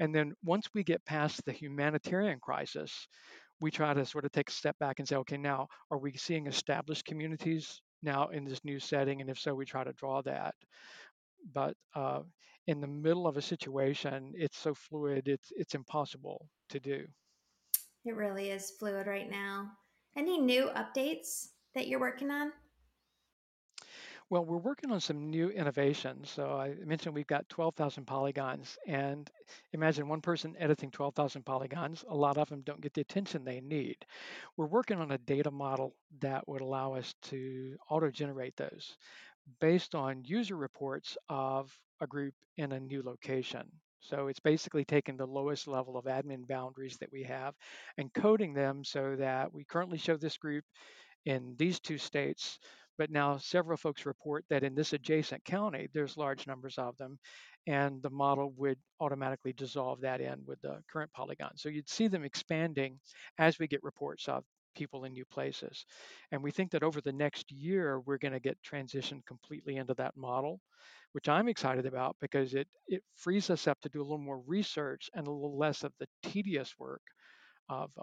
And 0.00 0.14
then 0.14 0.34
once 0.44 0.68
we 0.74 0.84
get 0.84 1.04
past 1.04 1.44
the 1.44 1.52
humanitarian 1.52 2.38
crisis, 2.40 3.08
we 3.60 3.70
try 3.70 3.92
to 3.92 4.04
sort 4.06 4.24
of 4.24 4.32
take 4.32 4.50
a 4.50 4.52
step 4.52 4.78
back 4.78 4.98
and 4.98 5.08
say, 5.08 5.16
okay, 5.16 5.36
now 5.36 5.66
are 5.90 5.98
we 5.98 6.12
seeing 6.12 6.46
established 6.46 7.04
communities 7.04 7.80
now 8.02 8.28
in 8.28 8.44
this 8.44 8.64
new 8.64 8.78
setting? 8.78 9.20
And 9.20 9.30
if 9.30 9.38
so, 9.38 9.54
we 9.54 9.64
try 9.64 9.82
to 9.84 9.92
draw 9.92 10.22
that 10.22 10.54
but 11.52 11.74
uh, 11.94 12.20
in 12.66 12.80
the 12.80 12.86
middle 12.86 13.26
of 13.26 13.36
a 13.36 13.42
situation, 13.42 14.32
it's 14.36 14.58
so 14.58 14.74
fluid, 14.74 15.28
it's 15.28 15.52
it's 15.56 15.74
impossible 15.74 16.48
to 16.68 16.80
do. 16.80 17.06
It 18.04 18.14
really 18.16 18.50
is 18.50 18.70
fluid 18.70 19.06
right 19.06 19.30
now. 19.30 19.70
Any 20.16 20.38
new 20.38 20.70
updates 20.76 21.48
that 21.74 21.88
you're 21.88 22.00
working 22.00 22.30
on? 22.30 22.52
Well, 24.30 24.44
we're 24.44 24.58
working 24.58 24.90
on 24.90 25.00
some 25.00 25.30
new 25.30 25.48
innovations. 25.48 26.28
So 26.28 26.58
I 26.58 26.74
mentioned 26.84 27.14
we've 27.14 27.26
got 27.26 27.48
12,000 27.48 28.04
polygons, 28.04 28.76
and 28.86 29.30
imagine 29.72 30.06
one 30.06 30.20
person 30.20 30.54
editing 30.58 30.90
12,000 30.90 31.46
polygons. 31.46 32.04
A 32.10 32.14
lot 32.14 32.36
of 32.36 32.50
them 32.50 32.60
don't 32.60 32.82
get 32.82 32.92
the 32.92 33.00
attention 33.00 33.42
they 33.42 33.60
need. 33.60 33.96
We're 34.58 34.66
working 34.66 34.98
on 34.98 35.12
a 35.12 35.18
data 35.18 35.50
model 35.50 35.94
that 36.20 36.46
would 36.46 36.60
allow 36.60 36.94
us 36.94 37.14
to 37.22 37.76
auto 37.88 38.10
generate 38.10 38.54
those 38.56 38.98
based 39.60 39.94
on 39.94 40.24
user 40.24 40.56
reports 40.56 41.16
of 41.28 41.72
a 42.00 42.06
group 42.06 42.34
in 42.56 42.72
a 42.72 42.80
new 42.80 43.02
location. 43.02 43.70
So 44.00 44.28
it's 44.28 44.40
basically 44.40 44.84
taking 44.84 45.16
the 45.16 45.26
lowest 45.26 45.66
level 45.66 45.96
of 45.96 46.04
admin 46.04 46.46
boundaries 46.46 46.96
that 47.00 47.12
we 47.12 47.24
have 47.24 47.54
and 47.98 48.12
coding 48.14 48.54
them 48.54 48.84
so 48.84 49.16
that 49.16 49.52
we 49.52 49.64
currently 49.64 49.98
show 49.98 50.16
this 50.16 50.36
group 50.38 50.64
in 51.26 51.54
these 51.58 51.80
two 51.80 51.98
states, 51.98 52.58
but 52.96 53.10
now 53.10 53.36
several 53.38 53.76
folks 53.76 54.06
report 54.06 54.44
that 54.50 54.64
in 54.64 54.74
this 54.74 54.92
adjacent 54.92 55.44
county, 55.44 55.88
there's 55.92 56.16
large 56.16 56.46
numbers 56.46 56.78
of 56.78 56.96
them, 56.96 57.18
and 57.66 58.02
the 58.02 58.10
model 58.10 58.52
would 58.56 58.78
automatically 59.00 59.52
dissolve 59.52 60.00
that 60.00 60.20
in 60.20 60.44
with 60.46 60.60
the 60.62 60.80
current 60.90 61.12
polygon. 61.12 61.50
So 61.56 61.68
you'd 61.68 61.88
see 61.88 62.08
them 62.08 62.24
expanding 62.24 62.98
as 63.38 63.58
we 63.58 63.66
get 63.66 63.82
reports 63.82 64.28
of 64.28 64.44
people 64.78 65.04
in 65.04 65.12
new 65.12 65.24
places. 65.24 65.84
And 66.30 66.42
we 66.42 66.50
think 66.50 66.70
that 66.70 66.82
over 66.82 67.00
the 67.00 67.12
next 67.12 67.50
year, 67.50 68.00
we're 68.00 68.18
going 68.18 68.32
to 68.32 68.40
get 68.48 68.56
transitioned 68.62 69.26
completely 69.26 69.76
into 69.76 69.94
that 69.94 70.16
model, 70.16 70.60
which 71.12 71.28
I'm 71.28 71.48
excited 71.48 71.86
about 71.86 72.16
because 72.20 72.54
it, 72.54 72.68
it 72.86 73.02
frees 73.16 73.50
us 73.50 73.66
up 73.66 73.80
to 73.80 73.88
do 73.88 74.00
a 74.00 74.08
little 74.08 74.18
more 74.18 74.40
research 74.46 75.10
and 75.14 75.26
a 75.26 75.30
little 75.30 75.58
less 75.58 75.82
of 75.82 75.92
the 75.98 76.06
tedious 76.22 76.74
work 76.78 77.02
of 77.68 77.90
uh, 77.98 78.02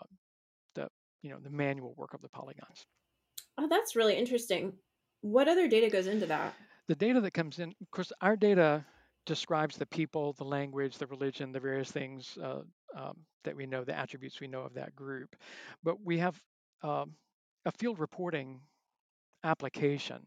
the, 0.75 0.87
you 1.21 1.29
know, 1.31 1.39
the 1.41 1.49
manual 1.49 1.93
work 1.97 2.13
of 2.13 2.21
the 2.21 2.29
polygons. 2.29 2.85
Oh, 3.57 3.67
that's 3.69 3.95
really 3.95 4.15
interesting. 4.15 4.73
What 5.21 5.47
other 5.47 5.67
data 5.67 5.89
goes 5.89 6.07
into 6.07 6.25
that? 6.27 6.53
The 6.87 6.95
data 6.95 7.21
that 7.21 7.31
comes 7.31 7.59
in, 7.59 7.69
of 7.81 7.89
course, 7.91 8.11
our 8.21 8.35
data 8.35 8.85
describes 9.25 9.77
the 9.77 9.87
people, 9.87 10.33
the 10.33 10.43
language, 10.43 10.97
the 10.97 11.07
religion, 11.07 11.51
the 11.51 11.59
various 11.59 11.91
things 11.91 12.37
uh, 12.43 12.61
um, 12.95 13.17
that 13.43 13.55
we 13.55 13.65
know, 13.65 13.83
the 13.83 13.97
attributes 13.97 14.39
we 14.39 14.47
know 14.47 14.61
of 14.61 14.73
that 14.75 14.95
group. 14.95 15.35
But 15.83 16.03
we 16.03 16.19
have 16.19 16.39
um, 16.83 17.15
a 17.65 17.71
field 17.71 17.99
reporting 17.99 18.59
application. 19.43 20.25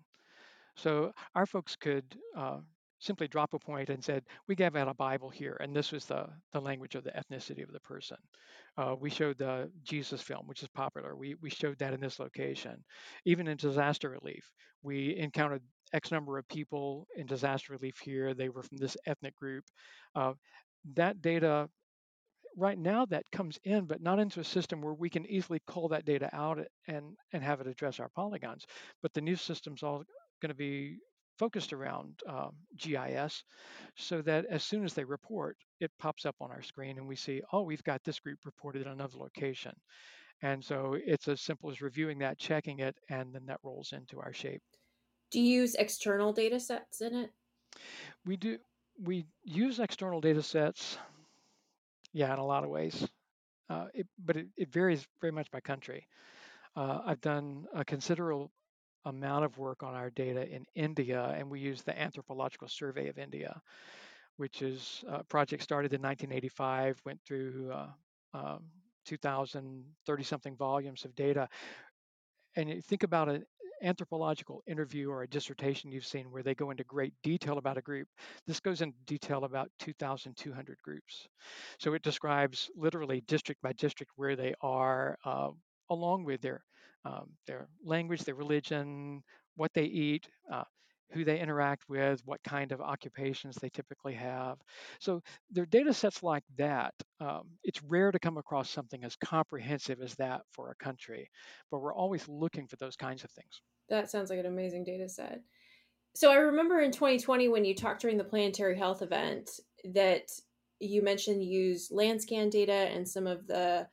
So 0.77 1.13
our 1.35 1.47
folks 1.47 1.77
could 1.77 2.05
uh, 2.37 2.59
simply 3.01 3.29
drop 3.29 3.55
a 3.55 3.59
point 3.59 3.91
and 3.91 4.03
said, 4.03 4.25
we 4.47 4.55
gave 4.55 4.77
out 4.77 4.89
a 4.89 4.95
Bible 4.95 5.31
here, 5.31 5.57
and 5.61 5.75
this 5.75 5.93
was 5.93 6.05
the, 6.05 6.27
the 6.53 6.61
language 6.61 6.95
of 6.95 7.05
the 7.05 7.11
ethnicity 7.11 7.63
of 7.63 7.73
the 7.73 7.81
person. 7.81 8.17
Uh, 8.77 8.95
we 8.99 9.11
showed 9.11 9.39
the 9.39 9.71
Jesus 9.83 10.21
film, 10.21 10.47
which 10.47 10.63
is 10.63 10.69
popular. 10.69 11.17
We, 11.17 11.35
we 11.41 11.51
showed 11.51 11.79
that 11.79 11.95
in 11.95 12.01
this 12.01 12.19
location. 12.19 12.85
Even 13.25 13.49
in 13.49 13.57
disaster 13.57 14.11
relief, 14.11 14.51
we 14.83 15.17
encountered 15.17 15.63
X 15.93 16.11
number 16.11 16.39
of 16.39 16.49
people 16.49 17.07
in 17.17 17.27
disaster 17.27 17.73
relief 17.73 17.99
here. 17.99 18.35
They 18.35 18.49
were 18.49 18.63
from 18.63 18.79
this 18.79 18.97
ethnic 19.07 19.37
group. 19.39 19.65
Uh, 20.15 20.35
that 20.95 21.21
data 21.21 21.69
right 22.59 22.79
now 22.79 23.07
that 23.07 23.31
comes 23.31 23.59
in, 23.65 23.85
but 23.85 24.03
not 24.03 24.19
into 24.19 24.41
a 24.41 24.45
system 24.45 24.81
where 24.81 24.95
we 24.95 25.09
can 25.09 25.27
easily 25.27 25.61
call 25.67 25.89
that 25.89 26.05
data 26.05 26.29
out 26.33 26.59
and, 26.87 27.17
and 27.33 27.43
have 27.43 27.61
it 27.61 27.67
address 27.67 28.01
our 28.01 28.11
polygons. 28.15 28.67
But 29.03 29.15
the 29.15 29.21
new 29.21 29.37
system's 29.37 29.83
all 29.83 30.03
going 30.43 30.51
to 30.51 30.55
be 30.55 30.99
focused 31.39 31.73
around 31.73 32.15
um, 32.29 32.51
GIS 32.77 33.45
so 33.97 34.21
that 34.23 34.45
as 34.51 34.65
soon 34.65 34.85
as 34.85 34.93
they 34.93 35.05
report, 35.05 35.57
it 35.81 35.91
pops 35.99 36.27
up 36.27 36.35
on 36.41 36.51
our 36.51 36.63
screen 36.63 36.99
and 36.99 37.07
we 37.07 37.17
see, 37.17 37.41
oh, 37.53 37.63
we've 37.63 37.85
got 37.85 38.03
this 38.05 38.19
group 38.19 38.39
reported 38.45 38.83
in 38.83 38.89
another 38.89 39.19
location. 39.19 39.73
And 40.43 40.65
so 40.65 40.97
it's 40.99 41.29
as 41.29 41.41
simple 41.41 41.71
as 41.71 41.81
reviewing 41.81 42.19
that, 42.19 42.39
checking 42.39 42.81
it, 42.81 42.97
and 43.09 43.33
then 43.33 43.47
that 43.47 43.61
rolls 43.63 43.93
into 43.93 44.21
our 44.21 44.33
shape. 44.33 44.63
Do 45.31 45.41
you 45.41 45.61
use 45.61 45.75
external 45.75 46.33
data 46.33 46.59
sets 46.59 47.01
in 47.01 47.15
it? 47.15 47.31
We 48.25 48.37
do. 48.37 48.59
We 49.01 49.27
use 49.45 49.79
external 49.79 50.21
data 50.21 50.43
sets 50.43 50.99
yeah, 52.19 52.33
in 52.33 52.41
a 52.41 52.45
lot 52.45 52.65
of 52.65 52.71
ways. 52.71 53.07
Uh, 53.71 53.87
it, 53.95 54.09
but 54.25 54.37
it, 54.37 54.49
it, 54.57 54.73
varies 54.73 55.07
very 55.21 55.31
much 55.31 55.49
by 55.53 55.61
country. 55.61 56.09
Uh, 56.75 56.99
I've 57.07 57.21
done 57.21 57.67
a 57.73 57.85
considerable 57.85 58.51
amount 59.05 59.45
of 59.45 59.57
work 59.57 59.85
on 59.85 59.95
our 59.95 60.11
data 60.11 60.45
in 60.53 60.65
India, 60.75 61.33
and 61.39 61.49
we 61.49 61.61
use 61.61 61.83
the 61.83 61.97
Anthropological 61.97 62.67
Survey 62.67 63.07
of 63.09 63.19
India, 63.19 63.61
which 64.37 64.63
is 64.63 65.05
a 65.09 65.23
project 65.23 65.63
started 65.63 65.93
in 65.93 66.03
1985, 66.03 67.01
went 67.05 67.21
through 67.25 67.71
uh, 67.73 67.87
um, 68.35 68.65
2,000, 69.07 69.85
30 70.05 70.25
something 70.25 70.57
volumes 70.57 71.05
of 71.05 71.15
data. 71.15 71.49
And 72.57 72.69
you 72.69 72.83
think 72.83 73.05
about 73.05 73.29
an 73.29 73.45
anthropological 73.83 74.63
interview 74.67 75.11
or 75.11 75.23
a 75.23 75.29
dissertation 75.29 75.91
you've 75.91 76.07
seen 76.07 76.31
where 76.31 76.43
they 76.43 76.55
go 76.55 76.71
into 76.71 76.85
great 76.85 77.15
detail 77.23 77.59
about 77.59 77.79
a 77.79 77.83
group. 77.83 78.09
This 78.47 78.61
goes 78.61 78.81
into 78.81 78.97
detail 79.07 79.45
about 79.45 79.71
2,200 79.79 80.79
groups. 80.83 81.29
So 81.79 81.95
it 81.95 82.03
describes 82.03 82.71
literally 82.77 83.23
district 83.27 83.63
by 83.63 83.73
district 83.73 84.13
where 84.17 84.37
they 84.37 84.55
are, 84.61 85.19
uh, 85.25 85.51
along 85.91 86.25
with 86.25 86.41
their 86.41 86.63
um, 87.05 87.31
their 87.47 87.69
language, 87.85 88.23
their 88.23 88.35
religion, 88.35 89.23
what 89.57 89.73
they 89.73 89.85
eat, 89.85 90.29
uh, 90.53 90.65
who 91.13 91.25
they 91.25 91.41
interact 91.41 91.89
with, 91.89 92.21
what 92.25 92.43
kind 92.43 92.73
of 92.73 92.81
occupations 92.81 93.57
they 93.57 93.71
typically 93.71 94.15
have. 94.15 94.59
So 95.01 95.23
there 95.51 95.63
are 95.63 95.67
data 95.67 95.93
sets 95.93 96.23
like 96.23 96.45
that. 96.57 96.95
Um, 97.21 97.45
it's 97.65 97.83
rare 97.83 98.13
to 98.13 98.19
come 98.19 98.37
across 98.37 98.71
something 98.71 99.05
as 99.05 99.17
comprehensive 99.17 100.01
as 100.03 100.15
that 100.17 100.43
for 100.53 100.71
a 100.71 100.85
country, 100.85 101.31
but 101.71 101.81
we're 101.81 101.95
always 101.95 102.27
looking 102.29 102.67
for 102.67 102.77
those 102.77 102.97
kinds 102.97 103.25
of 103.25 103.31
things. 103.31 103.63
That 103.89 104.11
sounds 104.11 104.31
like 104.31 104.39
an 104.39 104.47
amazing 104.47 104.85
data 104.85 105.09
set. 105.09 105.41
So 106.15 106.31
I 106.31 106.37
remember 106.37 106.81
in 106.81 106.91
2020 106.91 107.49
when 107.49 107.65
you 107.65 107.75
talked 107.75 108.03
during 108.03 108.19
the 108.19 108.25
planetary 108.25 108.77
health 108.77 109.03
event 109.03 109.51
that 109.85 110.31
you 110.81 111.03
mentioned 111.03 111.43
use 111.43 111.91
Landscan 111.91 112.51
data 112.51 112.73
and 112.73 113.09
some 113.09 113.27
of 113.27 113.47
the 113.47 113.89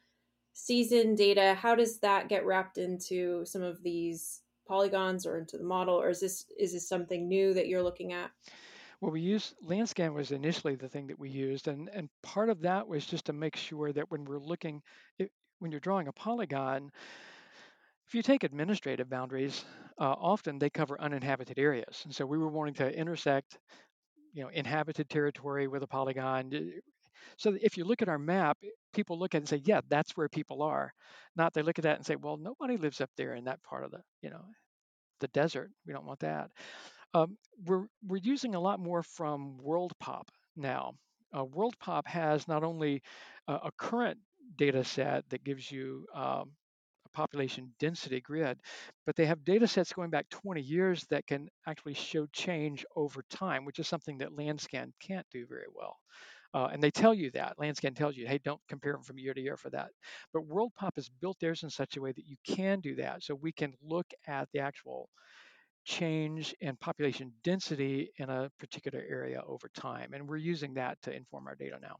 CIESIN 0.55 1.15
data. 1.15 1.53
How 1.53 1.75
does 1.75 1.99
that 1.99 2.29
get 2.29 2.45
wrapped 2.45 2.77
into 2.77 3.45
some 3.45 3.61
of 3.61 3.83
these 3.83 4.41
polygons 4.67 5.25
or 5.25 5.37
into 5.37 5.57
the 5.57 5.63
model, 5.63 5.95
or 5.95 6.09
is 6.09 6.19
this 6.19 6.45
is 6.57 6.73
this 6.73 6.87
something 6.87 7.27
new 7.27 7.53
that 7.53 7.67
you're 7.67 7.83
looking 7.83 8.13
at? 8.13 8.31
Well, 9.01 9.11
we 9.11 9.21
used 9.21 9.55
Landscan 9.65 10.13
was 10.13 10.31
initially 10.31 10.75
the 10.75 10.89
thing 10.89 11.07
that 11.07 11.19
we 11.19 11.29
used, 11.29 11.67
and 11.67 11.89
and 11.89 12.09
part 12.23 12.49
of 12.49 12.61
that 12.61 12.87
was 12.87 13.05
just 13.05 13.25
to 13.25 13.33
make 13.33 13.55
sure 13.55 13.91
that 13.93 14.09
when 14.09 14.25
we're 14.25 14.39
looking, 14.39 14.81
it, 15.19 15.31
when 15.59 15.71
you're 15.71 15.79
drawing 15.79 16.07
a 16.07 16.13
polygon, 16.13 16.91
if 18.07 18.13
you 18.13 18.21
take 18.21 18.43
administrative 18.43 19.09
boundaries, 19.09 19.65
uh, 19.99 20.15
often 20.17 20.59
they 20.59 20.69
cover 20.69 20.99
uninhabited 21.01 21.59
areas, 21.59 22.01
and 22.05 22.15
so 22.15 22.25
we 22.25 22.37
were 22.37 22.49
wanting 22.49 22.75
to 22.75 22.97
intersect, 22.97 23.59
you 24.33 24.43
know, 24.43 24.49
inhabited 24.49 25.09
territory 25.09 25.67
with 25.67 25.83
a 25.83 25.87
polygon. 25.87 26.51
So 27.37 27.57
if 27.61 27.77
you 27.77 27.85
look 27.85 28.01
at 28.01 28.09
our 28.09 28.19
map, 28.19 28.57
people 28.93 29.19
look 29.19 29.35
at 29.35 29.39
it 29.39 29.41
and 29.41 29.49
say, 29.49 29.61
yeah, 29.65 29.81
that's 29.89 30.11
where 30.17 30.29
people 30.29 30.61
are. 30.61 30.93
Not 31.35 31.53
they 31.53 31.61
look 31.61 31.79
at 31.79 31.83
that 31.83 31.97
and 31.97 32.05
say, 32.05 32.15
well, 32.15 32.37
nobody 32.37 32.77
lives 32.77 33.01
up 33.01 33.09
there 33.17 33.35
in 33.35 33.45
that 33.45 33.61
part 33.63 33.83
of 33.83 33.91
the, 33.91 34.01
you 34.21 34.29
know, 34.29 34.43
the 35.19 35.27
desert. 35.29 35.71
We 35.85 35.93
don't 35.93 36.05
want 36.05 36.19
that. 36.19 36.51
Um, 37.13 37.37
we're 37.65 37.85
we're 38.05 38.17
using 38.17 38.55
a 38.55 38.59
lot 38.59 38.79
more 38.79 39.03
from 39.03 39.57
WorldPop 39.65 40.23
now. 40.55 40.93
Uh, 41.33 41.45
WorldPop 41.45 42.07
has 42.07 42.47
not 42.47 42.63
only 42.63 43.01
uh, 43.47 43.59
a 43.63 43.71
current 43.77 44.19
data 44.57 44.83
set 44.83 45.27
that 45.29 45.43
gives 45.43 45.71
you 45.71 46.05
um, 46.13 46.51
a 47.05 47.09
population 47.13 47.73
density 47.79 48.21
grid, 48.21 48.59
but 49.05 49.15
they 49.15 49.25
have 49.25 49.43
data 49.45 49.67
sets 49.67 49.93
going 49.93 50.09
back 50.09 50.29
20 50.29 50.61
years 50.61 51.05
that 51.09 51.27
can 51.27 51.49
actually 51.67 51.93
show 51.93 52.27
change 52.33 52.85
over 52.95 53.23
time, 53.29 53.65
which 53.65 53.79
is 53.79 53.87
something 53.87 54.19
that 54.19 54.29
Landscan 54.35 54.91
can't 55.01 55.25
do 55.31 55.45
very 55.47 55.67
well. 55.73 55.97
Uh, 56.55 56.69
and 56.71 56.81
they 56.81 56.89
tell 56.89 57.13
you 57.13 57.29
that. 57.31 57.57
Landscan 57.59 57.93
tells 57.93 58.15
you, 58.15 58.25
hey, 58.25 58.39
don't 58.41 58.61
compare 58.69 58.93
them 58.93 59.03
from 59.03 59.19
year 59.19 59.33
to 59.33 59.41
year 59.41 59.57
for 59.57 59.69
that. 59.71 59.89
But 60.33 60.47
WorldPop 60.47 60.95
has 60.95 61.09
built 61.19 61.37
theirs 61.41 61.63
in 61.63 61.69
such 61.69 61.97
a 61.97 62.01
way 62.01 62.13
that 62.13 62.25
you 62.25 62.37
can 62.47 62.79
do 62.79 62.95
that. 62.95 63.23
So 63.23 63.35
we 63.35 63.51
can 63.51 63.73
look 63.83 64.05
at 64.25 64.47
the 64.53 64.59
actual 64.59 65.09
change 65.83 66.55
in 66.61 66.77
population 66.77 67.33
density 67.43 68.09
in 68.19 68.29
a 68.29 68.49
particular 68.57 69.03
area 69.05 69.43
over 69.45 69.69
time. 69.75 70.13
And 70.13 70.29
we're 70.29 70.37
using 70.37 70.73
that 70.75 70.97
to 71.01 71.13
inform 71.13 71.45
our 71.47 71.55
data 71.55 71.77
now. 71.81 71.97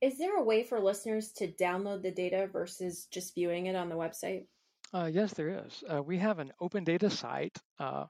Is 0.00 0.16
there 0.16 0.38
a 0.38 0.42
way 0.42 0.62
for 0.62 0.80
listeners 0.80 1.30
to 1.32 1.52
download 1.52 2.00
the 2.00 2.10
data 2.10 2.48
versus 2.50 3.08
just 3.10 3.34
viewing 3.34 3.66
it 3.66 3.76
on 3.76 3.90
the 3.90 3.94
website? 3.94 4.46
Uh, 4.94 5.10
yes, 5.12 5.34
there 5.34 5.62
is. 5.66 5.84
Uh, 5.86 6.02
we 6.02 6.16
have 6.16 6.38
an 6.38 6.50
open 6.62 6.82
data 6.82 7.10
site. 7.10 7.58
Uh, 7.78 8.06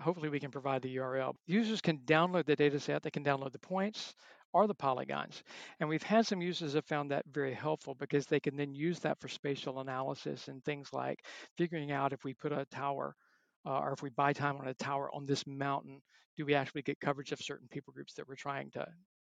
hopefully, 0.00 0.28
we 0.28 0.40
can 0.40 0.50
provide 0.50 0.82
the 0.82 0.96
URL. 0.96 1.34
Users 1.46 1.80
can 1.80 1.98
download 1.98 2.46
the 2.46 2.56
data 2.56 2.80
set, 2.80 3.04
they 3.04 3.10
can 3.10 3.24
download 3.24 3.52
the 3.52 3.60
points 3.60 4.14
or 4.52 4.66
the 4.66 4.74
polygons. 4.74 5.42
And 5.78 5.88
we've 5.88 6.02
had 6.02 6.26
some 6.26 6.40
users 6.40 6.74
have 6.74 6.84
found 6.84 7.10
that 7.10 7.24
very 7.32 7.54
helpful 7.54 7.94
because 7.94 8.26
they 8.26 8.40
can 8.40 8.56
then 8.56 8.74
use 8.74 8.98
that 9.00 9.20
for 9.20 9.28
spatial 9.28 9.80
analysis 9.80 10.48
and 10.48 10.64
things 10.64 10.92
like 10.92 11.20
figuring 11.56 11.92
out 11.92 12.12
if 12.12 12.24
we 12.24 12.34
put 12.34 12.52
a 12.52 12.66
tower 12.70 13.14
uh, 13.66 13.78
or 13.78 13.92
if 13.92 14.02
we 14.02 14.10
buy 14.10 14.32
time 14.32 14.56
on 14.56 14.68
a 14.68 14.74
tower 14.74 15.10
on 15.14 15.26
this 15.26 15.46
mountain, 15.46 16.00
do 16.36 16.44
we 16.44 16.54
actually 16.54 16.82
get 16.82 16.98
coverage 17.00 17.32
of 17.32 17.40
certain 17.40 17.68
people 17.68 17.92
groups 17.92 18.14
that 18.14 18.26
we're 18.26 18.34
trying 18.34 18.70
to 18.70 18.86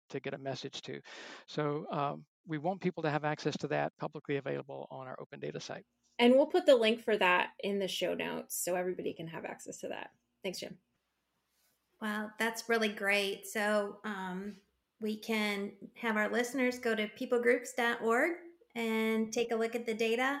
to 0.09 0.19
get 0.19 0.33
a 0.33 0.37
message 0.37 0.81
to. 0.81 0.99
So 1.47 1.85
um, 1.91 2.25
we 2.47 2.57
want 2.57 2.81
people 2.81 3.03
to 3.03 3.09
have 3.09 3.25
access 3.25 3.57
to 3.57 3.67
that 3.67 3.91
publicly 3.99 4.37
available 4.37 4.87
on 4.91 5.07
our 5.07 5.17
open 5.19 5.39
data 5.39 5.59
site. 5.59 5.85
And 6.19 6.35
we'll 6.35 6.45
put 6.45 6.65
the 6.65 6.75
link 6.75 7.03
for 7.03 7.17
that 7.17 7.49
in 7.63 7.79
the 7.79 7.87
show 7.87 8.13
notes 8.13 8.63
so 8.63 8.75
everybody 8.75 9.13
can 9.13 9.27
have 9.27 9.45
access 9.45 9.77
to 9.79 9.87
that. 9.87 10.11
Thanks, 10.43 10.59
Jim. 10.59 10.77
Wow, 12.01 12.31
that's 12.37 12.69
really 12.69 12.89
great. 12.89 13.47
So 13.47 13.97
um, 14.03 14.57
we 15.03 15.17
can 15.17 15.73
have 15.95 16.15
our 16.15 16.29
listeners 16.29 16.79
go 16.79 16.95
to 16.95 17.09
peoplegroups.org 17.09 18.31
and 18.75 19.33
take 19.33 19.51
a 19.51 19.55
look 19.55 19.75
at 19.75 19.85
the 19.85 19.93
data. 19.93 20.39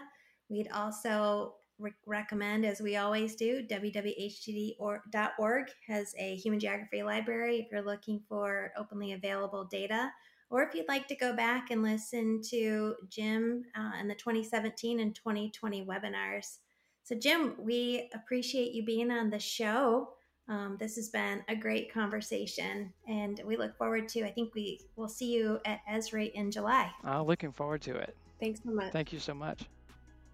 We'd 0.49 0.71
also 0.73 1.55
re- 1.77 1.91
recommend, 2.05 2.65
as 2.65 2.79
we 2.81 2.95
always 2.95 3.35
do, 3.35 3.61
www.hgd.org 3.69 5.65
has 5.87 6.15
a 6.17 6.35
human 6.37 6.61
geography 6.61 7.03
library 7.03 7.57
if 7.59 7.67
you're 7.71 7.81
looking 7.81 8.21
for 8.29 8.71
openly 8.77 9.11
available 9.11 9.65
data. 9.65 10.09
Or 10.49 10.63
if 10.63 10.73
you'd 10.73 10.87
like 10.87 11.07
to 11.07 11.15
go 11.15 11.35
back 11.35 11.69
and 11.69 11.83
listen 11.83 12.41
to 12.49 12.95
Jim 13.09 13.65
uh, 13.75 13.91
in 13.99 14.07
the 14.07 14.15
2017 14.15 15.01
and 15.01 15.13
2020 15.13 15.85
webinars. 15.85 16.59
So, 17.03 17.15
Jim, 17.15 17.55
we 17.59 18.09
appreciate 18.13 18.71
you 18.71 18.85
being 18.85 19.11
on 19.11 19.29
the 19.29 19.39
show. 19.39 20.13
Um, 20.49 20.75
this 20.77 20.95
has 20.97 21.09
been 21.09 21.41
a 21.47 21.55
great 21.55 21.93
conversation, 21.93 22.91
and 23.07 23.41
we 23.45 23.55
look 23.55 23.77
forward 23.77 24.09
to. 24.09 24.25
I 24.25 24.31
think 24.31 24.53
we 24.53 24.81
will 24.97 25.07
see 25.07 25.33
you 25.33 25.59
at 25.65 25.79
Esri 25.89 26.33
in 26.33 26.51
July. 26.51 26.91
Uh, 27.05 27.21
looking 27.21 27.51
forward 27.51 27.81
to 27.83 27.95
it. 27.95 28.15
Thanks 28.39 28.59
so 28.63 28.71
much. 28.71 28.91
Thank 28.91 29.13
you 29.13 29.19
so 29.19 29.33
much. 29.33 29.63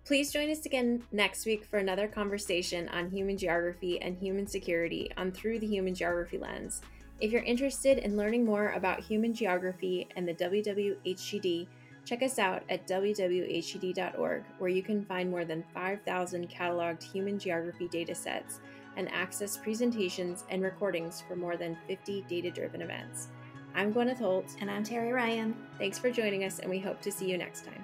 Please 0.05 0.31
join 0.31 0.49
us 0.49 0.65
again 0.65 1.03
next 1.11 1.45
week 1.45 1.63
for 1.63 1.77
another 1.77 2.07
conversation 2.07 2.89
on 2.89 3.11
human 3.11 3.37
geography 3.37 4.01
and 4.01 4.17
human 4.17 4.47
security 4.47 5.11
on 5.17 5.31
Through 5.31 5.59
the 5.59 5.67
Human 5.67 5.93
Geography 5.93 6.39
Lens. 6.39 6.81
If 7.21 7.31
you're 7.31 7.43
interested 7.43 7.99
in 7.99 8.17
learning 8.17 8.45
more 8.45 8.71
about 8.71 9.01
human 9.01 9.33
geography 9.33 10.07
and 10.15 10.27
the 10.27 10.33
WWHGD, 10.33 11.67
check 12.05 12.23
us 12.23 12.39
out 12.39 12.63
at 12.69 12.87
www.hgd.org, 12.87 14.43
where 14.57 14.69
you 14.69 14.81
can 14.81 15.05
find 15.05 15.29
more 15.29 15.45
than 15.45 15.63
5,000 15.75 16.49
cataloged 16.49 17.03
human 17.03 17.37
geography 17.37 17.87
datasets 17.87 18.59
and 18.97 19.11
access 19.11 19.57
presentations 19.57 20.43
and 20.49 20.61
recordings 20.63 21.23
for 21.27 21.35
more 21.35 21.57
than 21.57 21.77
50 21.87 22.25
data 22.29 22.51
driven 22.51 22.81
events. 22.81 23.29
I'm 23.75 23.93
Gwyneth 23.93 24.17
Holt. 24.17 24.55
And 24.61 24.69
I'm 24.69 24.83
Terri 24.83 25.13
Ryan. 25.13 25.55
Thanks 25.77 25.99
for 25.99 26.09
joining 26.11 26.43
us, 26.43 26.59
and 26.59 26.69
we 26.69 26.79
hope 26.79 27.01
to 27.01 27.11
see 27.11 27.29
you 27.29 27.37
next 27.37 27.65
time. 27.65 27.83